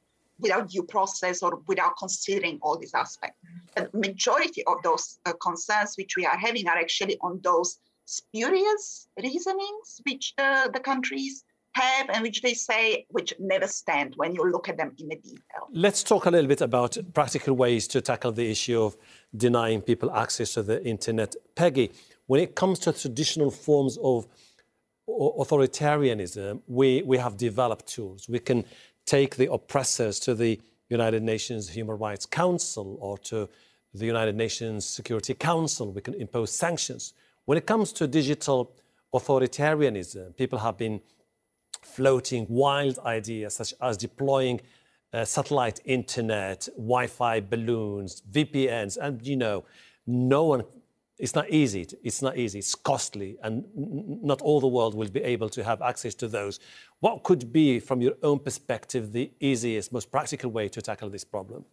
without 0.40 0.70
due 0.70 0.82
process 0.82 1.42
or 1.42 1.60
without 1.66 1.96
considering 1.98 2.58
all 2.62 2.78
these 2.78 2.94
aspects. 2.94 3.36
The 3.74 3.90
majority 3.92 4.62
of 4.66 4.76
those 4.84 5.18
uh, 5.26 5.32
concerns 5.42 5.96
which 5.96 6.16
we 6.16 6.26
are 6.26 6.36
having 6.36 6.68
are 6.68 6.78
actually 6.78 7.18
on 7.22 7.40
those 7.42 7.78
spurious 8.08 9.06
reasonings 9.22 10.00
which 10.06 10.32
the, 10.38 10.70
the 10.72 10.80
countries 10.80 11.44
have 11.72 12.08
and 12.08 12.22
which 12.22 12.40
they 12.40 12.54
say 12.54 13.04
which 13.10 13.34
never 13.38 13.66
stand 13.66 14.14
when 14.16 14.34
you 14.34 14.50
look 14.50 14.68
at 14.68 14.78
them 14.78 14.92
in 14.98 15.08
the 15.08 15.16
detail. 15.16 15.68
Let's 15.72 16.02
talk 16.02 16.24
a 16.24 16.30
little 16.30 16.48
bit 16.48 16.62
about 16.62 16.96
practical 17.12 17.54
ways 17.54 17.86
to 17.88 18.00
tackle 18.00 18.32
the 18.32 18.50
issue 18.50 18.80
of 18.82 18.96
denying 19.36 19.82
people 19.82 20.10
access 20.10 20.54
to 20.54 20.62
the 20.62 20.82
internet. 20.84 21.36
Peggy, 21.54 21.92
when 22.26 22.40
it 22.40 22.54
comes 22.54 22.78
to 22.80 22.92
traditional 22.94 23.50
forms 23.50 23.98
of 24.02 24.26
authoritarianism, 25.06 26.62
we, 26.66 27.02
we 27.02 27.18
have 27.18 27.36
developed 27.36 27.86
tools. 27.86 28.26
We 28.26 28.38
can 28.38 28.64
take 29.04 29.36
the 29.36 29.52
oppressors 29.52 30.18
to 30.20 30.34
the 30.34 30.60
United 30.88 31.22
Nations 31.22 31.68
Human 31.68 31.98
Rights 31.98 32.24
Council 32.24 32.96
or 33.00 33.18
to 33.18 33.48
the 33.92 34.06
United 34.06 34.34
Nations 34.34 34.86
Security 34.86 35.34
Council. 35.34 35.92
We 35.92 36.00
can 36.00 36.14
impose 36.14 36.52
sanctions. 36.52 37.12
When 37.48 37.56
it 37.56 37.64
comes 37.64 37.94
to 37.94 38.06
digital 38.06 38.76
authoritarianism, 39.14 40.36
people 40.36 40.58
have 40.58 40.76
been 40.76 41.00
floating 41.80 42.44
wild 42.46 42.98
ideas 42.98 43.54
such 43.54 43.72
as 43.80 43.96
deploying 43.96 44.60
uh, 45.14 45.24
satellite 45.24 45.80
internet, 45.86 46.68
Wi-Fi 46.76 47.40
balloons, 47.40 48.22
VPNs, 48.30 48.98
and 48.98 49.26
you 49.26 49.36
know, 49.36 49.64
no 50.06 50.44
one. 50.44 50.62
It's 51.18 51.34
not 51.34 51.48
easy. 51.48 51.86
It's 52.04 52.20
not 52.20 52.36
easy. 52.36 52.58
It's 52.58 52.74
costly, 52.74 53.38
and 53.42 53.64
not 53.74 54.42
all 54.42 54.60
the 54.60 54.68
world 54.68 54.94
will 54.94 55.08
be 55.08 55.22
able 55.22 55.48
to 55.48 55.64
have 55.64 55.80
access 55.80 56.14
to 56.16 56.28
those. 56.28 56.60
What 57.00 57.22
could 57.22 57.50
be, 57.50 57.80
from 57.80 58.02
your 58.02 58.16
own 58.22 58.40
perspective, 58.40 59.12
the 59.12 59.32
easiest, 59.40 59.90
most 59.90 60.10
practical 60.10 60.50
way 60.50 60.68
to 60.68 60.82
tackle 60.82 61.08
this 61.08 61.24
problem? 61.24 61.64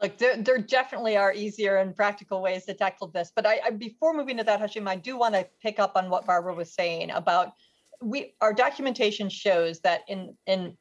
Like 0.00 0.18
there, 0.18 0.36
there 0.36 0.58
definitely 0.58 1.16
are 1.16 1.32
easier 1.32 1.76
and 1.76 1.94
practical 1.94 2.40
ways 2.40 2.64
to 2.66 2.74
tackle 2.74 3.08
this. 3.08 3.32
But 3.34 3.46
I, 3.46 3.60
I 3.66 3.70
before 3.70 4.14
moving 4.14 4.36
to 4.36 4.44
that, 4.44 4.60
Hashim, 4.60 4.88
I 4.88 4.96
do 4.96 5.18
want 5.18 5.34
to 5.34 5.46
pick 5.60 5.78
up 5.78 5.96
on 5.96 6.08
what 6.08 6.26
Barbora 6.26 6.54
was 6.54 6.72
saying 6.72 7.10
about 7.10 7.52
we 8.00 8.34
our 8.40 8.52
documentation 8.52 9.28
shows 9.28 9.80
that 9.80 10.02
in 10.08 10.36
in 10.46 10.76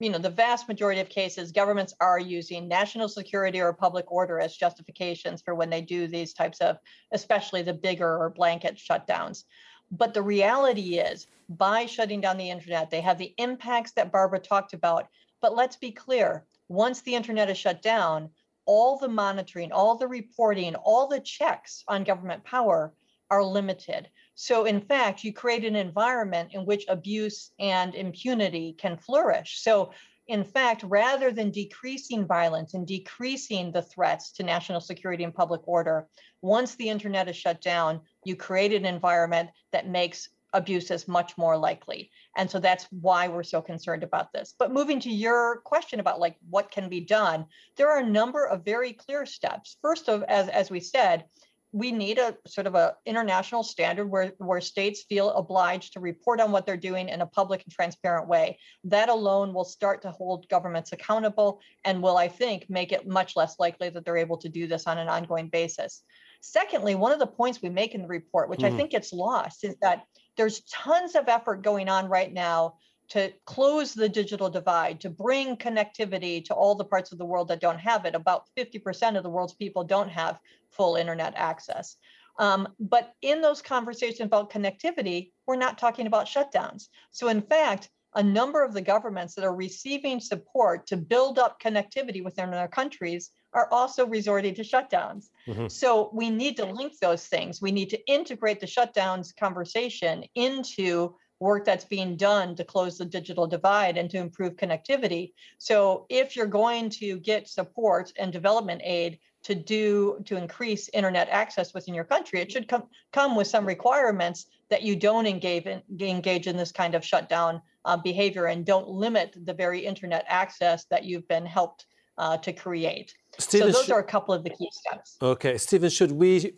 you 0.00 0.10
know 0.10 0.18
the 0.18 0.30
vast 0.30 0.68
majority 0.68 1.00
of 1.00 1.08
cases 1.08 1.52
governments 1.52 1.94
are 2.00 2.18
using 2.18 2.66
national 2.66 3.08
security 3.08 3.60
or 3.60 3.72
public 3.72 4.10
order 4.10 4.40
as 4.40 4.56
justifications 4.56 5.42
for 5.42 5.54
when 5.54 5.70
they 5.70 5.82
do 5.82 6.06
these 6.06 6.32
types 6.32 6.60
of 6.60 6.78
especially 7.12 7.62
the 7.62 7.74
bigger 7.74 8.16
or 8.18 8.30
blanket 8.30 8.76
shutdowns 8.76 9.44
but 9.90 10.14
the 10.14 10.22
reality 10.22 10.98
is 10.98 11.26
by 11.50 11.84
shutting 11.84 12.20
down 12.20 12.38
the 12.38 12.50
internet 12.50 12.90
they 12.90 13.00
have 13.00 13.18
the 13.18 13.34
impacts 13.36 13.92
that 13.92 14.10
barbora 14.10 14.42
talked 14.42 14.72
about 14.72 15.08
but 15.40 15.54
let's 15.54 15.76
be 15.76 15.92
clear 15.92 16.44
once 16.68 17.02
the 17.02 17.14
internet 17.14 17.50
is 17.50 17.58
shut 17.58 17.82
down 17.82 18.30
all 18.66 18.98
the 18.98 19.08
monitoring, 19.08 19.72
all 19.72 19.96
the 19.96 20.08
reporting, 20.08 20.74
all 20.74 21.08
the 21.08 21.20
checks 21.20 21.84
on 21.88 22.04
government 22.04 22.44
power 22.44 22.92
are 23.30 23.42
limited. 23.42 24.08
So, 24.34 24.64
in 24.64 24.80
fact, 24.80 25.24
you 25.24 25.32
create 25.32 25.64
an 25.64 25.76
environment 25.76 26.50
in 26.52 26.66
which 26.66 26.84
abuse 26.88 27.52
and 27.58 27.94
impunity 27.94 28.74
can 28.78 28.96
flourish. 28.96 29.62
So, 29.62 29.92
in 30.28 30.44
fact, 30.44 30.84
rather 30.84 31.32
than 31.32 31.50
decreasing 31.50 32.26
violence 32.26 32.74
and 32.74 32.86
decreasing 32.86 33.72
the 33.72 33.82
threats 33.82 34.32
to 34.32 34.42
national 34.42 34.80
security 34.80 35.24
and 35.24 35.34
public 35.34 35.62
order, 35.66 36.08
once 36.42 36.74
the 36.74 36.88
internet 36.88 37.28
is 37.28 37.36
shut 37.36 37.60
down, 37.60 38.00
you 38.24 38.36
create 38.36 38.72
an 38.72 38.84
environment 38.84 39.50
that 39.72 39.88
makes 39.88 40.28
abuse 40.52 40.90
is 40.90 41.08
much 41.08 41.36
more 41.38 41.56
likely. 41.56 42.10
And 42.36 42.50
so 42.50 42.58
that's 42.58 42.86
why 42.90 43.28
we're 43.28 43.42
so 43.42 43.62
concerned 43.62 44.02
about 44.02 44.32
this. 44.32 44.54
But 44.58 44.72
moving 44.72 45.00
to 45.00 45.10
your 45.10 45.60
question 45.60 46.00
about 46.00 46.20
like 46.20 46.36
what 46.50 46.70
can 46.70 46.88
be 46.88 47.00
done, 47.00 47.46
there 47.76 47.90
are 47.90 48.00
a 48.00 48.06
number 48.06 48.46
of 48.46 48.64
very 48.64 48.92
clear 48.92 49.26
steps. 49.26 49.76
First 49.82 50.08
of 50.08 50.22
as 50.24 50.48
as 50.48 50.70
we 50.70 50.80
said, 50.80 51.24
we 51.72 51.90
need 51.90 52.18
a 52.18 52.36
sort 52.46 52.66
of 52.66 52.74
a 52.74 52.94
international 53.06 53.62
standard 53.62 54.06
where, 54.06 54.34
where 54.36 54.60
states 54.60 55.04
feel 55.08 55.30
obliged 55.30 55.94
to 55.94 56.00
report 56.00 56.38
on 56.38 56.52
what 56.52 56.66
they're 56.66 56.76
doing 56.76 57.08
in 57.08 57.22
a 57.22 57.26
public 57.26 57.62
and 57.64 57.72
transparent 57.72 58.28
way. 58.28 58.58
That 58.84 59.08
alone 59.08 59.54
will 59.54 59.64
start 59.64 60.02
to 60.02 60.10
hold 60.10 60.48
governments 60.50 60.92
accountable 60.92 61.60
and 61.84 62.02
will, 62.02 62.18
I 62.18 62.28
think, 62.28 62.68
make 62.68 62.92
it 62.92 63.08
much 63.08 63.36
less 63.36 63.58
likely 63.58 63.88
that 63.88 64.04
they're 64.04 64.18
able 64.18 64.36
to 64.38 64.50
do 64.50 64.66
this 64.66 64.86
on 64.86 64.98
an 64.98 65.08
ongoing 65.08 65.48
basis. 65.48 66.02
Secondly, 66.42 66.94
one 66.94 67.12
of 67.12 67.20
the 67.20 67.26
points 67.26 67.62
we 67.62 67.70
make 67.70 67.94
in 67.94 68.02
the 68.02 68.08
report, 68.08 68.50
which 68.50 68.60
mm. 68.60 68.66
I 68.66 68.76
think 68.76 68.90
gets 68.90 69.12
lost, 69.12 69.64
is 69.64 69.76
that 69.80 70.04
there's 70.36 70.60
tons 70.62 71.14
of 71.14 71.28
effort 71.28 71.62
going 71.62 71.88
on 71.88 72.08
right 72.08 72.32
now 72.32 72.74
to 73.10 73.32
close 73.44 73.92
the 73.92 74.08
digital 74.08 74.48
divide, 74.48 75.00
to 75.00 75.10
bring 75.10 75.56
connectivity 75.56 76.42
to 76.44 76.54
all 76.54 76.74
the 76.74 76.84
parts 76.84 77.12
of 77.12 77.18
the 77.18 77.24
world 77.24 77.48
that 77.48 77.60
don't 77.60 77.78
have 77.78 78.06
it. 78.06 78.14
About 78.14 78.44
50% 78.56 79.16
of 79.16 79.22
the 79.22 79.30
world's 79.30 79.54
people 79.54 79.84
don't 79.84 80.08
have 80.08 80.40
full 80.70 80.96
internet 80.96 81.34
access. 81.36 81.96
Um, 82.38 82.68
but 82.80 83.12
in 83.20 83.42
those 83.42 83.60
conversations 83.60 84.26
about 84.26 84.50
connectivity, 84.50 85.32
we're 85.46 85.56
not 85.56 85.76
talking 85.76 86.06
about 86.06 86.26
shutdowns. 86.26 86.88
So, 87.10 87.28
in 87.28 87.42
fact, 87.42 87.90
a 88.14 88.22
number 88.22 88.62
of 88.64 88.72
the 88.72 88.80
governments 88.80 89.34
that 89.34 89.44
are 89.44 89.54
receiving 89.54 90.20
support 90.20 90.86
to 90.86 90.96
build 90.96 91.38
up 91.38 91.60
connectivity 91.60 92.24
within 92.24 92.50
their 92.50 92.68
countries 92.68 93.30
are 93.52 93.68
also 93.70 94.06
resorting 94.06 94.54
to 94.54 94.62
shutdowns. 94.62 95.30
Mm-hmm. 95.46 95.68
So 95.68 96.10
we 96.12 96.30
need 96.30 96.56
to 96.56 96.64
link 96.64 96.98
those 97.00 97.26
things. 97.26 97.60
We 97.60 97.72
need 97.72 97.90
to 97.90 98.06
integrate 98.06 98.60
the 98.60 98.66
shutdowns 98.66 99.36
conversation 99.36 100.24
into 100.34 101.14
work 101.42 101.64
that's 101.64 101.84
being 101.84 102.16
done 102.16 102.54
to 102.54 102.64
close 102.64 102.96
the 102.96 103.04
digital 103.04 103.46
divide 103.46 103.98
and 103.98 104.08
to 104.10 104.18
improve 104.18 104.56
connectivity. 104.56 105.32
So 105.58 106.06
if 106.08 106.36
you're 106.36 106.46
going 106.46 106.88
to 106.90 107.18
get 107.18 107.48
support 107.48 108.12
and 108.18 108.32
development 108.32 108.80
aid 108.84 109.18
to 109.42 109.56
do 109.56 110.22
to 110.24 110.36
increase 110.36 110.88
internet 110.94 111.28
access 111.28 111.74
within 111.74 111.94
your 111.94 112.04
country, 112.04 112.40
it 112.40 112.52
should 112.52 112.68
come 112.68 112.84
come 113.12 113.34
with 113.34 113.48
some 113.48 113.66
requirements 113.66 114.46
that 114.70 114.82
you 114.82 114.94
don't 114.94 115.26
engage 115.26 115.66
in 115.66 115.82
engage 116.00 116.46
in 116.46 116.56
this 116.56 116.70
kind 116.70 116.94
of 116.94 117.04
shutdown 117.04 117.60
uh, 117.84 117.96
behavior 117.96 118.46
and 118.46 118.64
don't 118.64 118.88
limit 118.88 119.34
the 119.44 119.52
very 119.52 119.84
internet 119.84 120.24
access 120.28 120.84
that 120.86 121.04
you've 121.04 121.26
been 121.26 121.44
helped 121.44 121.86
uh, 122.18 122.36
to 122.38 122.52
create. 122.52 123.14
Stephen, 123.38 123.72
so 123.72 123.78
those 123.78 123.90
are 123.90 124.00
a 124.00 124.04
couple 124.04 124.34
of 124.34 124.44
the 124.44 124.50
key 124.50 124.68
steps. 124.70 125.16
Okay, 125.22 125.56
Stephen, 125.56 125.88
should 125.88 126.12
we 126.12 126.54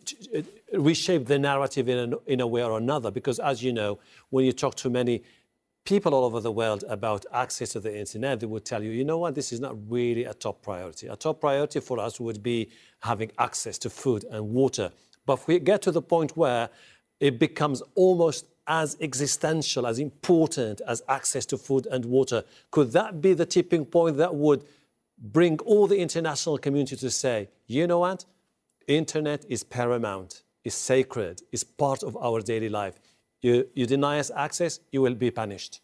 reshape 0.73 1.25
the 1.25 1.39
narrative 1.39 1.87
in 1.87 2.13
a, 2.13 2.17
in 2.27 2.41
a 2.41 2.47
way 2.47 2.63
or 2.63 2.77
another? 2.77 3.11
Because 3.11 3.39
as 3.39 3.63
you 3.63 3.71
know, 3.71 3.99
when 4.29 4.45
you 4.45 4.51
talk 4.51 4.75
to 4.75 4.89
many 4.89 5.23
people 5.85 6.13
all 6.13 6.25
over 6.25 6.41
the 6.41 6.51
world 6.51 6.83
about 6.89 7.25
access 7.31 7.69
to 7.69 7.79
the 7.79 7.97
internet, 7.97 8.39
they 8.39 8.47
would 8.47 8.65
tell 8.65 8.83
you, 8.83 8.91
you 8.91 9.05
know 9.05 9.19
what, 9.19 9.35
this 9.35 9.53
is 9.53 9.59
not 9.59 9.75
really 9.89 10.25
a 10.25 10.33
top 10.33 10.61
priority. 10.61 11.07
A 11.07 11.15
top 11.15 11.39
priority 11.39 11.79
for 11.79 11.99
us 11.99 12.19
would 12.19 12.43
be 12.43 12.69
having 13.01 13.31
access 13.37 13.77
to 13.77 13.89
food 13.89 14.25
and 14.31 14.49
water. 14.49 14.91
But 15.25 15.33
if 15.39 15.47
we 15.47 15.59
get 15.59 15.81
to 15.83 15.91
the 15.91 16.01
point 16.01 16.35
where 16.35 16.69
it 17.19 17.39
becomes 17.39 17.81
almost 17.93 18.45
as 18.67 18.97
existential, 18.99 19.85
as 19.85 19.99
important 19.99 20.81
as 20.87 21.03
access 21.07 21.45
to 21.45 21.57
food 21.57 21.87
and 21.89 22.03
water, 22.03 22.43
could 22.71 22.91
that 22.91 23.21
be 23.21 23.33
the 23.33 23.45
tipping 23.45 23.85
point 23.85 24.17
that 24.17 24.33
would 24.33 24.65
bring 25.17 25.59
all 25.59 25.87
the 25.87 25.97
international 25.97 26.57
community 26.57 26.95
to 26.95 27.09
say, 27.09 27.49
you 27.67 27.87
know 27.87 27.99
what? 27.99 28.25
Internet 28.87 29.45
is 29.49 29.63
paramount, 29.63 30.43
is 30.63 30.75
sacred, 30.75 31.41
is 31.51 31.63
part 31.63 32.03
of 32.03 32.15
our 32.17 32.41
daily 32.41 32.69
life. 32.69 32.99
You, 33.41 33.67
you 33.73 33.85
deny 33.85 34.19
us 34.19 34.31
access, 34.35 34.79
you 34.91 35.01
will 35.01 35.15
be 35.15 35.31
punished. 35.31 35.81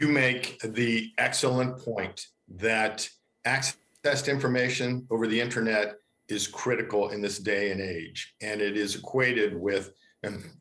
You 0.00 0.08
make 0.08 0.60
the 0.62 1.12
excellent 1.18 1.78
point 1.78 2.28
that 2.48 3.08
access 3.44 4.22
to 4.22 4.30
information 4.30 5.06
over 5.10 5.26
the 5.26 5.40
internet 5.40 5.96
is 6.28 6.46
critical 6.46 7.10
in 7.10 7.20
this 7.20 7.38
day 7.38 7.72
and 7.72 7.80
age, 7.80 8.34
and 8.40 8.60
it 8.60 8.76
is 8.76 8.96
equated 8.96 9.58
with 9.58 9.92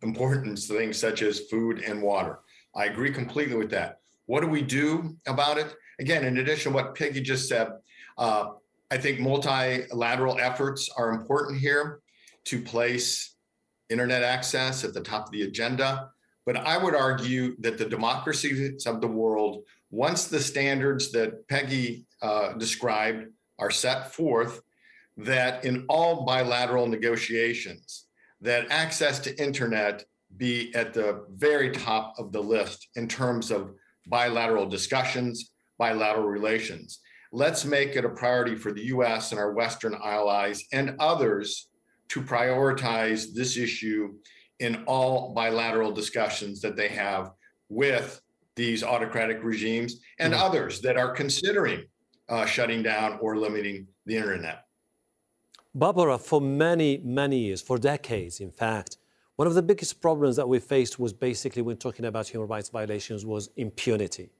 important 0.01 0.57
things 0.57 0.97
such 0.97 1.21
as 1.21 1.41
food 1.51 1.83
and 1.85 2.01
water. 2.01 2.39
I 2.75 2.85
agree 2.85 3.11
completely 3.11 3.55
with 3.55 3.69
that. 3.71 3.99
What 4.25 4.41
do 4.41 4.47
we 4.47 4.61
do 4.61 5.17
about 5.27 5.57
it? 5.57 5.75
Again, 5.99 6.23
in 6.25 6.37
addition 6.37 6.71
to 6.71 6.75
what 6.75 6.95
Peggy 6.95 7.21
just 7.21 7.49
said, 7.49 7.69
uh, 8.17 8.51
I 8.89 8.97
think 8.97 9.19
multilateral 9.19 10.39
efforts 10.39 10.89
are 10.97 11.11
important 11.11 11.59
here 11.59 11.99
to 12.45 12.61
place 12.61 13.35
internet 13.89 14.23
access 14.23 14.83
at 14.83 14.93
the 14.93 15.01
top 15.01 15.25
of 15.25 15.31
the 15.31 15.43
agenda. 15.43 16.09
But 16.45 16.57
I 16.57 16.77
would 16.77 16.95
argue 16.95 17.55
that 17.59 17.77
the 17.77 17.85
democracies 17.85 18.85
of 18.85 19.01
the 19.01 19.07
world, 19.07 19.63
once 19.91 20.25
the 20.25 20.39
standards 20.39 21.11
that 21.11 21.47
Peggy 21.49 22.05
uh, 22.21 22.53
described 22.53 23.27
are 23.59 23.71
set 23.71 24.13
forth, 24.13 24.61
that 25.17 25.65
in 25.65 25.85
all 25.89 26.25
bilateral 26.25 26.87
negotiations, 26.87 28.05
that 28.39 28.67
access 28.69 29.19
to 29.19 29.43
internet 29.43 30.05
be 30.37 30.73
at 30.75 30.93
the 30.93 31.25
very 31.31 31.71
top 31.71 32.13
of 32.17 32.31
the 32.31 32.41
list 32.41 32.87
in 32.95 33.07
terms 33.07 33.51
of 33.51 33.73
bilateral 34.07 34.67
discussions 34.67 35.51
bilateral 35.77 36.27
relations. 36.27 36.99
Let's 37.31 37.65
make 37.65 37.95
it 37.95 38.05
a 38.05 38.09
priority 38.09 38.55
for 38.55 38.71
the 38.71 38.85
US 38.85 39.31
and 39.31 39.39
our 39.39 39.53
Western 39.53 39.95
allies 39.95 40.63
and 40.71 40.95
others 40.99 41.69
to 42.09 42.21
prioritize 42.21 43.33
this 43.33 43.57
issue 43.57 44.13
in 44.59 44.83
all 44.85 45.33
bilateral 45.33 45.91
discussions 45.91 46.61
that 46.61 46.75
they 46.75 46.87
have 46.87 47.31
with 47.69 48.21
these 48.55 48.83
autocratic 48.83 49.43
regimes 49.43 49.99
and 50.19 50.33
mm-hmm. 50.33 50.43
others 50.43 50.81
that 50.81 50.97
are 50.97 51.11
considering 51.11 51.83
uh, 52.29 52.45
shutting 52.45 52.81
down 52.81 53.17
or 53.21 53.37
limiting 53.37 53.87
the 54.05 54.15
internet. 54.15 54.63
Barbora, 55.77 56.19
for 56.19 56.41
many, 56.41 56.99
many 57.03 57.37
years, 57.39 57.61
for 57.61 57.77
decades, 57.77 58.39
in 58.39 58.51
fact, 58.51 58.97
One 59.37 59.47
of 59.47 59.53
the 59.53 59.61
biggest 59.61 60.01
problems 60.01 60.35
that 60.37 60.49
we 60.49 60.57
faced 60.57 60.97
was 60.97 61.13
basically 61.13 61.61
when 61.61 61.77
talking 61.77 62.05
about 62.05 62.27
human 62.27 62.47
rights 62.47 62.69
violations 62.69 63.23
was 63.23 63.51
impunity. 63.55 64.31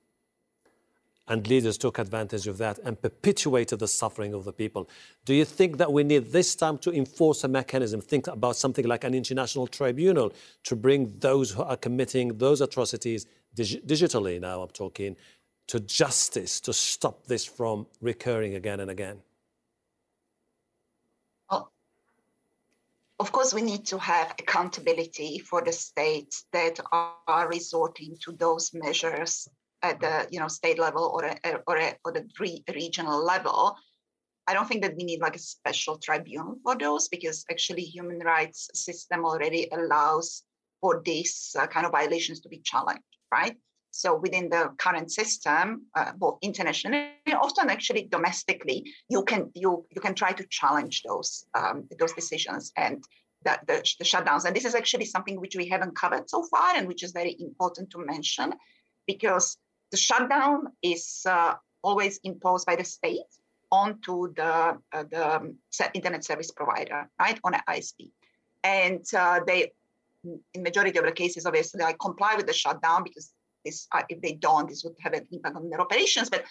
And 1.30 1.46
leaders 1.48 1.78
took 1.78 2.00
advantage 2.00 2.48
of 2.48 2.58
that 2.60 2.80
and 2.86 3.02
perpetuated 3.02 3.80
the 3.80 3.88
suffering 3.88 4.34
of 4.34 4.46
the 4.46 4.54
people. 4.54 4.90
Do 5.26 5.34
you 5.34 5.44
think 5.44 5.78
that 5.78 5.92
we 5.92 6.04
need 6.04 6.32
this 6.32 6.56
time 6.56 6.78
to 6.80 6.92
enforce 6.92 7.44
a 7.44 7.50
mechanism, 7.50 8.00
think 8.00 8.28
about 8.28 8.56
something 8.56 8.88
like 8.88 9.04
an 9.04 9.14
international 9.14 9.68
tribunal 9.68 10.32
to 10.64 10.76
bring 10.76 11.14
those 11.20 11.52
who 11.52 11.64
are 11.64 11.76
committing 11.76 12.38
those 12.38 12.62
atrocities 12.62 13.26
dig- 13.54 13.86
digitally 13.86 14.40
now 14.40 14.62
I'm 14.62 14.70
talking 14.70 15.18
to 15.68 15.82
justice 15.82 16.62
to 16.62 16.72
stop 16.72 17.26
this 17.26 17.46
from 17.46 17.88
recurring 18.02 18.56
again 18.56 18.80
and 18.80 18.90
again? 18.90 19.22
Of 23.20 23.32
course, 23.32 23.52
we 23.52 23.64
need 23.64 23.88
to 23.88 23.98
have 23.98 24.36
accountability 24.38 25.40
for 25.40 25.64
the 25.64 25.72
states 25.72 26.46
that 26.52 26.80
are 26.92 27.48
resorting 27.50 28.16
to 28.22 28.32
those 28.32 28.74
measures 28.76 29.50
at 29.82 30.00
the 30.00 30.28
you 30.32 30.40
know 30.40 30.48
state 30.48 30.80
level 30.80 31.06
or 31.14 31.26
a, 31.26 31.60
or 31.68 31.78
a, 31.78 31.96
or 32.06 32.12
the 32.12 32.28
re- 32.40 32.64
regional 32.74 33.24
level. 33.24 33.76
I 34.50 34.54
don't 34.54 34.68
think 34.68 34.82
that 34.84 34.96
we 34.96 35.04
need 35.04 35.20
like 35.20 35.36
a 35.36 35.40
special 35.40 35.98
tribunal 35.98 36.56
for 36.64 36.78
those 36.78 37.10
because 37.10 37.44
actually 37.52 37.82
human 37.82 38.20
rights 38.20 38.70
system 38.74 39.26
already 39.26 39.68
allows 39.74 40.44
for 40.80 41.02
these 41.04 41.54
uh, 41.60 41.68
kind 41.68 41.86
of 41.86 41.92
violations 41.92 42.40
to 42.42 42.50
be 42.50 42.60
challenged, 42.60 43.04
right? 43.32 43.58
So 43.92 44.16
within 44.16 44.50
the 44.50 44.74
current 44.78 45.12
system, 45.12 45.88
uh, 45.96 46.12
both 46.16 46.38
internationally 46.42 47.10
and 47.26 47.36
often 47.36 47.70
actually 47.70 48.08
domestically, 48.12 48.94
you 49.10 49.24
can 49.24 49.52
you 49.54 49.86
you 49.90 50.02
can 50.02 50.14
try 50.14 50.32
to 50.34 50.46
challenge 50.50 51.04
those 51.04 51.46
um, 51.56 51.88
those 52.00 52.14
decisions 52.14 52.72
and 52.78 53.04
the, 53.44 53.60
the, 53.68 53.94
the 54.00 54.06
shutdowns. 54.06 54.46
And 54.46 54.56
this 54.56 54.66
is 54.66 54.76
actually 54.76 55.06
something 55.06 55.40
which 55.40 55.56
we 55.56 55.68
haven't 55.68 55.96
covered 55.96 56.30
so 56.30 56.44
far, 56.44 56.76
and 56.76 56.88
which 56.88 57.04
is 57.04 57.12
very 57.12 57.36
important 57.40 57.90
to 57.92 58.00
mention, 58.00 58.54
because 59.08 59.58
the 59.92 59.98
shutdown 59.98 60.68
is 60.82 61.24
uh, 61.26 61.56
always 61.82 62.20
imposed 62.24 62.66
by 62.66 62.76
the 62.76 62.84
state 62.84 63.32
onto 63.72 64.34
the 64.34 64.78
uh, 64.94 65.04
the 65.12 65.56
internet 65.94 66.24
service 66.24 66.52
provider, 66.52 67.10
right, 67.20 67.40
on 67.44 67.54
an 67.54 67.62
ISP, 67.70 68.12
and 68.64 69.06
uh, 69.16 69.40
they, 69.46 69.72
in 70.54 70.64
majority 70.64 70.98
of 70.98 71.06
the 71.06 71.12
cases, 71.12 71.46
obviously, 71.46 71.82
like 71.82 72.00
comply 72.00 72.36
with 72.36 72.48
the 72.48 72.54
shutdown 72.54 73.04
because 73.04 73.34
this, 73.66 73.88
uh, 73.94 74.04
if 74.10 74.22
they 74.22 74.34
don't, 74.34 74.70
this 74.70 74.84
would 74.84 74.96
have 75.00 75.14
an 75.14 75.28
impact 75.32 75.56
on 75.56 75.70
their 75.70 75.82
operations. 75.82 76.30
But 76.30 76.46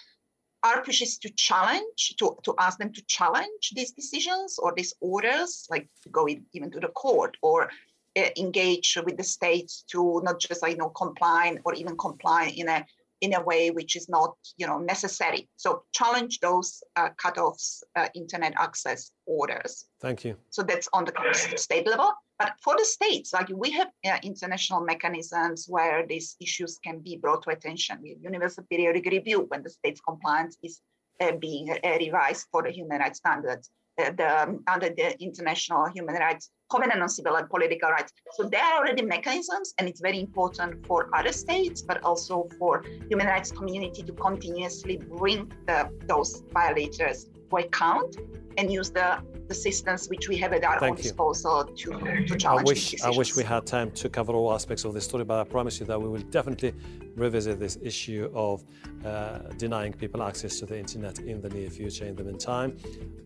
our 0.63 0.81
push 0.83 1.01
is 1.01 1.17
to 1.19 1.29
challenge, 1.29 2.15
to, 2.19 2.37
to 2.43 2.55
ask 2.59 2.77
them 2.77 2.91
to 2.93 3.01
challenge 3.05 3.71
these 3.75 3.91
decisions 3.91 4.59
or 4.59 4.73
these 4.75 4.93
orders, 5.01 5.67
like 5.69 5.87
to 6.03 6.09
go 6.09 6.25
in, 6.27 6.45
even 6.53 6.71
to 6.71 6.79
the 6.79 6.89
court 6.89 7.37
or 7.41 7.69
uh, 8.17 8.29
engage 8.37 8.97
with 9.05 9.17
the 9.17 9.23
states 9.23 9.83
to 9.91 10.21
not 10.23 10.39
just 10.39 10.61
like 10.61 10.71
you 10.71 10.77
know 10.77 10.89
comply 10.89 11.55
or 11.65 11.73
even 11.75 11.95
comply 11.97 12.51
in 12.55 12.67
a 12.67 12.85
in 13.21 13.33
a 13.33 13.41
way 13.41 13.71
which 13.71 13.95
is 13.95 14.07
not 14.09 14.35
you 14.57 14.67
know 14.67 14.79
necessary. 14.79 15.49
So 15.55 15.83
challenge 15.93 16.39
those 16.39 16.83
uh, 16.95 17.09
cutoffs 17.23 17.83
uh, 17.95 18.07
internet 18.15 18.53
access 18.57 19.11
orders. 19.25 19.85
Thank 20.01 20.23
you. 20.25 20.35
So 20.49 20.63
that's 20.63 20.87
on 20.93 21.05
the 21.05 21.13
state 21.55 21.87
level. 21.87 22.11
But 22.39 22.53
for 22.61 22.75
the 22.77 22.85
states 22.85 23.33
like 23.33 23.49
we 23.49 23.71
have 23.71 23.89
uh, 24.05 24.17
international 24.23 24.81
mechanisms 24.81 25.65
where 25.67 26.05
these 26.05 26.35
issues 26.39 26.77
can 26.83 26.99
be 26.99 27.17
brought 27.17 27.43
to 27.43 27.49
attention. 27.49 27.99
We 28.01 28.09
have 28.11 28.21
universal 28.21 28.63
periodic 28.69 29.05
review 29.05 29.45
when 29.47 29.63
the 29.63 29.69
state's 29.69 30.01
compliance 30.01 30.57
is 30.63 30.79
uh, 31.19 31.31
being 31.31 31.71
uh, 31.71 31.97
revised 31.99 32.45
for 32.51 32.61
the 32.61 32.69
human 32.69 32.99
rights 32.99 33.17
standards. 33.17 33.69
The, 33.97 34.43
um, 34.43 34.63
under 34.67 34.89
the 34.89 35.19
international 35.19 35.87
human 35.87 36.13
rights 36.13 36.51
covenant 36.69 37.01
on 37.01 37.09
civil 37.09 37.35
and 37.35 37.49
political 37.49 37.89
rights. 37.89 38.13
So 38.33 38.43
there 38.43 38.63
are 38.63 38.79
already 38.79 39.01
mechanisms, 39.01 39.73
and 39.77 39.87
it's 39.87 40.01
very 40.01 40.19
important 40.19 40.85
for 40.85 41.09
other 41.13 41.31
states, 41.31 41.81
but 41.81 42.03
also 42.03 42.47
for 42.59 42.83
human 43.09 43.27
rights 43.27 43.51
community 43.51 44.03
to 44.03 44.13
continuously 44.13 44.97
bring 44.97 45.51
the, 45.65 45.89
those 46.07 46.43
violators 46.53 47.27
to 47.49 47.57
account 47.57 48.17
and 48.57 48.71
use 48.71 48.89
the, 48.89 49.19
the 49.47 49.53
systems 49.53 50.09
which 50.09 50.27
we 50.27 50.35
have 50.37 50.51
at 50.51 50.63
our 50.63 50.79
Thank 50.79 50.91
own 50.91 50.97
you. 50.97 51.03
disposal 51.03 51.65
to, 51.65 52.25
to 52.25 52.35
challenge 52.35 52.67
I 52.67 52.71
wish, 52.71 53.03
I 53.03 53.09
wish 53.11 53.35
we 53.35 53.43
had 53.43 53.65
time 53.65 53.91
to 53.91 54.09
cover 54.09 54.33
all 54.33 54.53
aspects 54.53 54.83
of 54.83 54.93
this 54.93 55.05
story, 55.05 55.23
but 55.23 55.39
I 55.39 55.43
promise 55.43 55.79
you 55.79 55.85
that 55.85 56.01
we 56.01 56.09
will 56.09 56.21
definitely 56.21 56.73
revisit 57.15 57.59
this 57.59 57.77
issue 57.81 58.31
of 58.33 58.63
uh, 59.05 59.39
denying 59.57 59.93
people 59.93 60.23
access 60.23 60.59
to 60.59 60.65
the 60.65 60.77
internet 60.77 61.19
in 61.19 61.39
the 61.41 61.49
near 61.49 61.69
future. 61.69 62.05
In 62.05 62.15
the 62.15 62.23
meantime, 62.23 62.77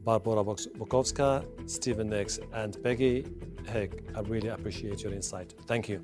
Barbora 0.05 0.43
Bukovska, 0.77 1.45
Stephen 1.69 2.09
Nix, 2.09 2.39
and 2.53 2.81
Peggy 2.83 3.25
Hick, 3.67 4.03
I 4.15 4.19
really 4.21 4.49
appreciate 4.49 5.01
your 5.03 5.13
insight. 5.13 5.53
Thank 5.65 5.87
you. 5.87 6.01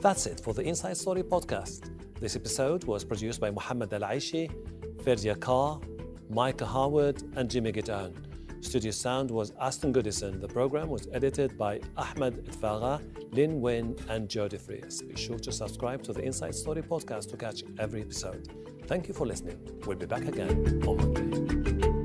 That's 0.00 0.26
it 0.26 0.40
for 0.40 0.52
the 0.54 0.62
Inside 0.62 0.96
Story 0.96 1.22
podcast. 1.22 1.90
This 2.20 2.36
episode 2.36 2.84
was 2.84 3.04
produced 3.04 3.40
by 3.40 3.50
Muhammad 3.50 3.92
Al 3.94 4.02
Aishi, 4.02 4.50
Ferdia 5.02 5.38
Carr, 5.38 5.80
Micah 6.32 6.64
Howard, 6.66 7.22
and 7.36 7.50
Jimmy 7.50 7.72
Gitahan. 7.72 8.14
Studio 8.64 8.90
sound 8.90 9.30
was 9.30 9.52
Aston 9.60 9.92
Goodison. 9.92 10.40
The 10.40 10.48
program 10.48 10.88
was 10.88 11.06
edited 11.12 11.58
by 11.58 11.80
Ahmed 11.96 12.46
Itfaga, 12.46 13.02
Lin 13.34 13.60
Win, 13.60 13.96
and 14.08 14.30
Jody 14.30 14.56
Frias. 14.56 15.02
Be 15.02 15.14
sure 15.14 15.38
to 15.38 15.52
subscribe 15.52 16.02
to 16.04 16.12
the 16.14 16.22
Inside 16.22 16.54
Story 16.54 16.80
podcast 16.80 17.28
to 17.30 17.36
catch 17.36 17.64
every 17.78 18.00
episode. 18.00 18.48
Thank 18.86 19.08
you 19.08 19.14
for 19.14 19.26
listening. 19.26 19.58
We'll 19.84 19.98
be 19.98 20.06
back 20.06 20.22
again 20.22 20.82
on 20.86 20.96
Monday. 20.96 22.01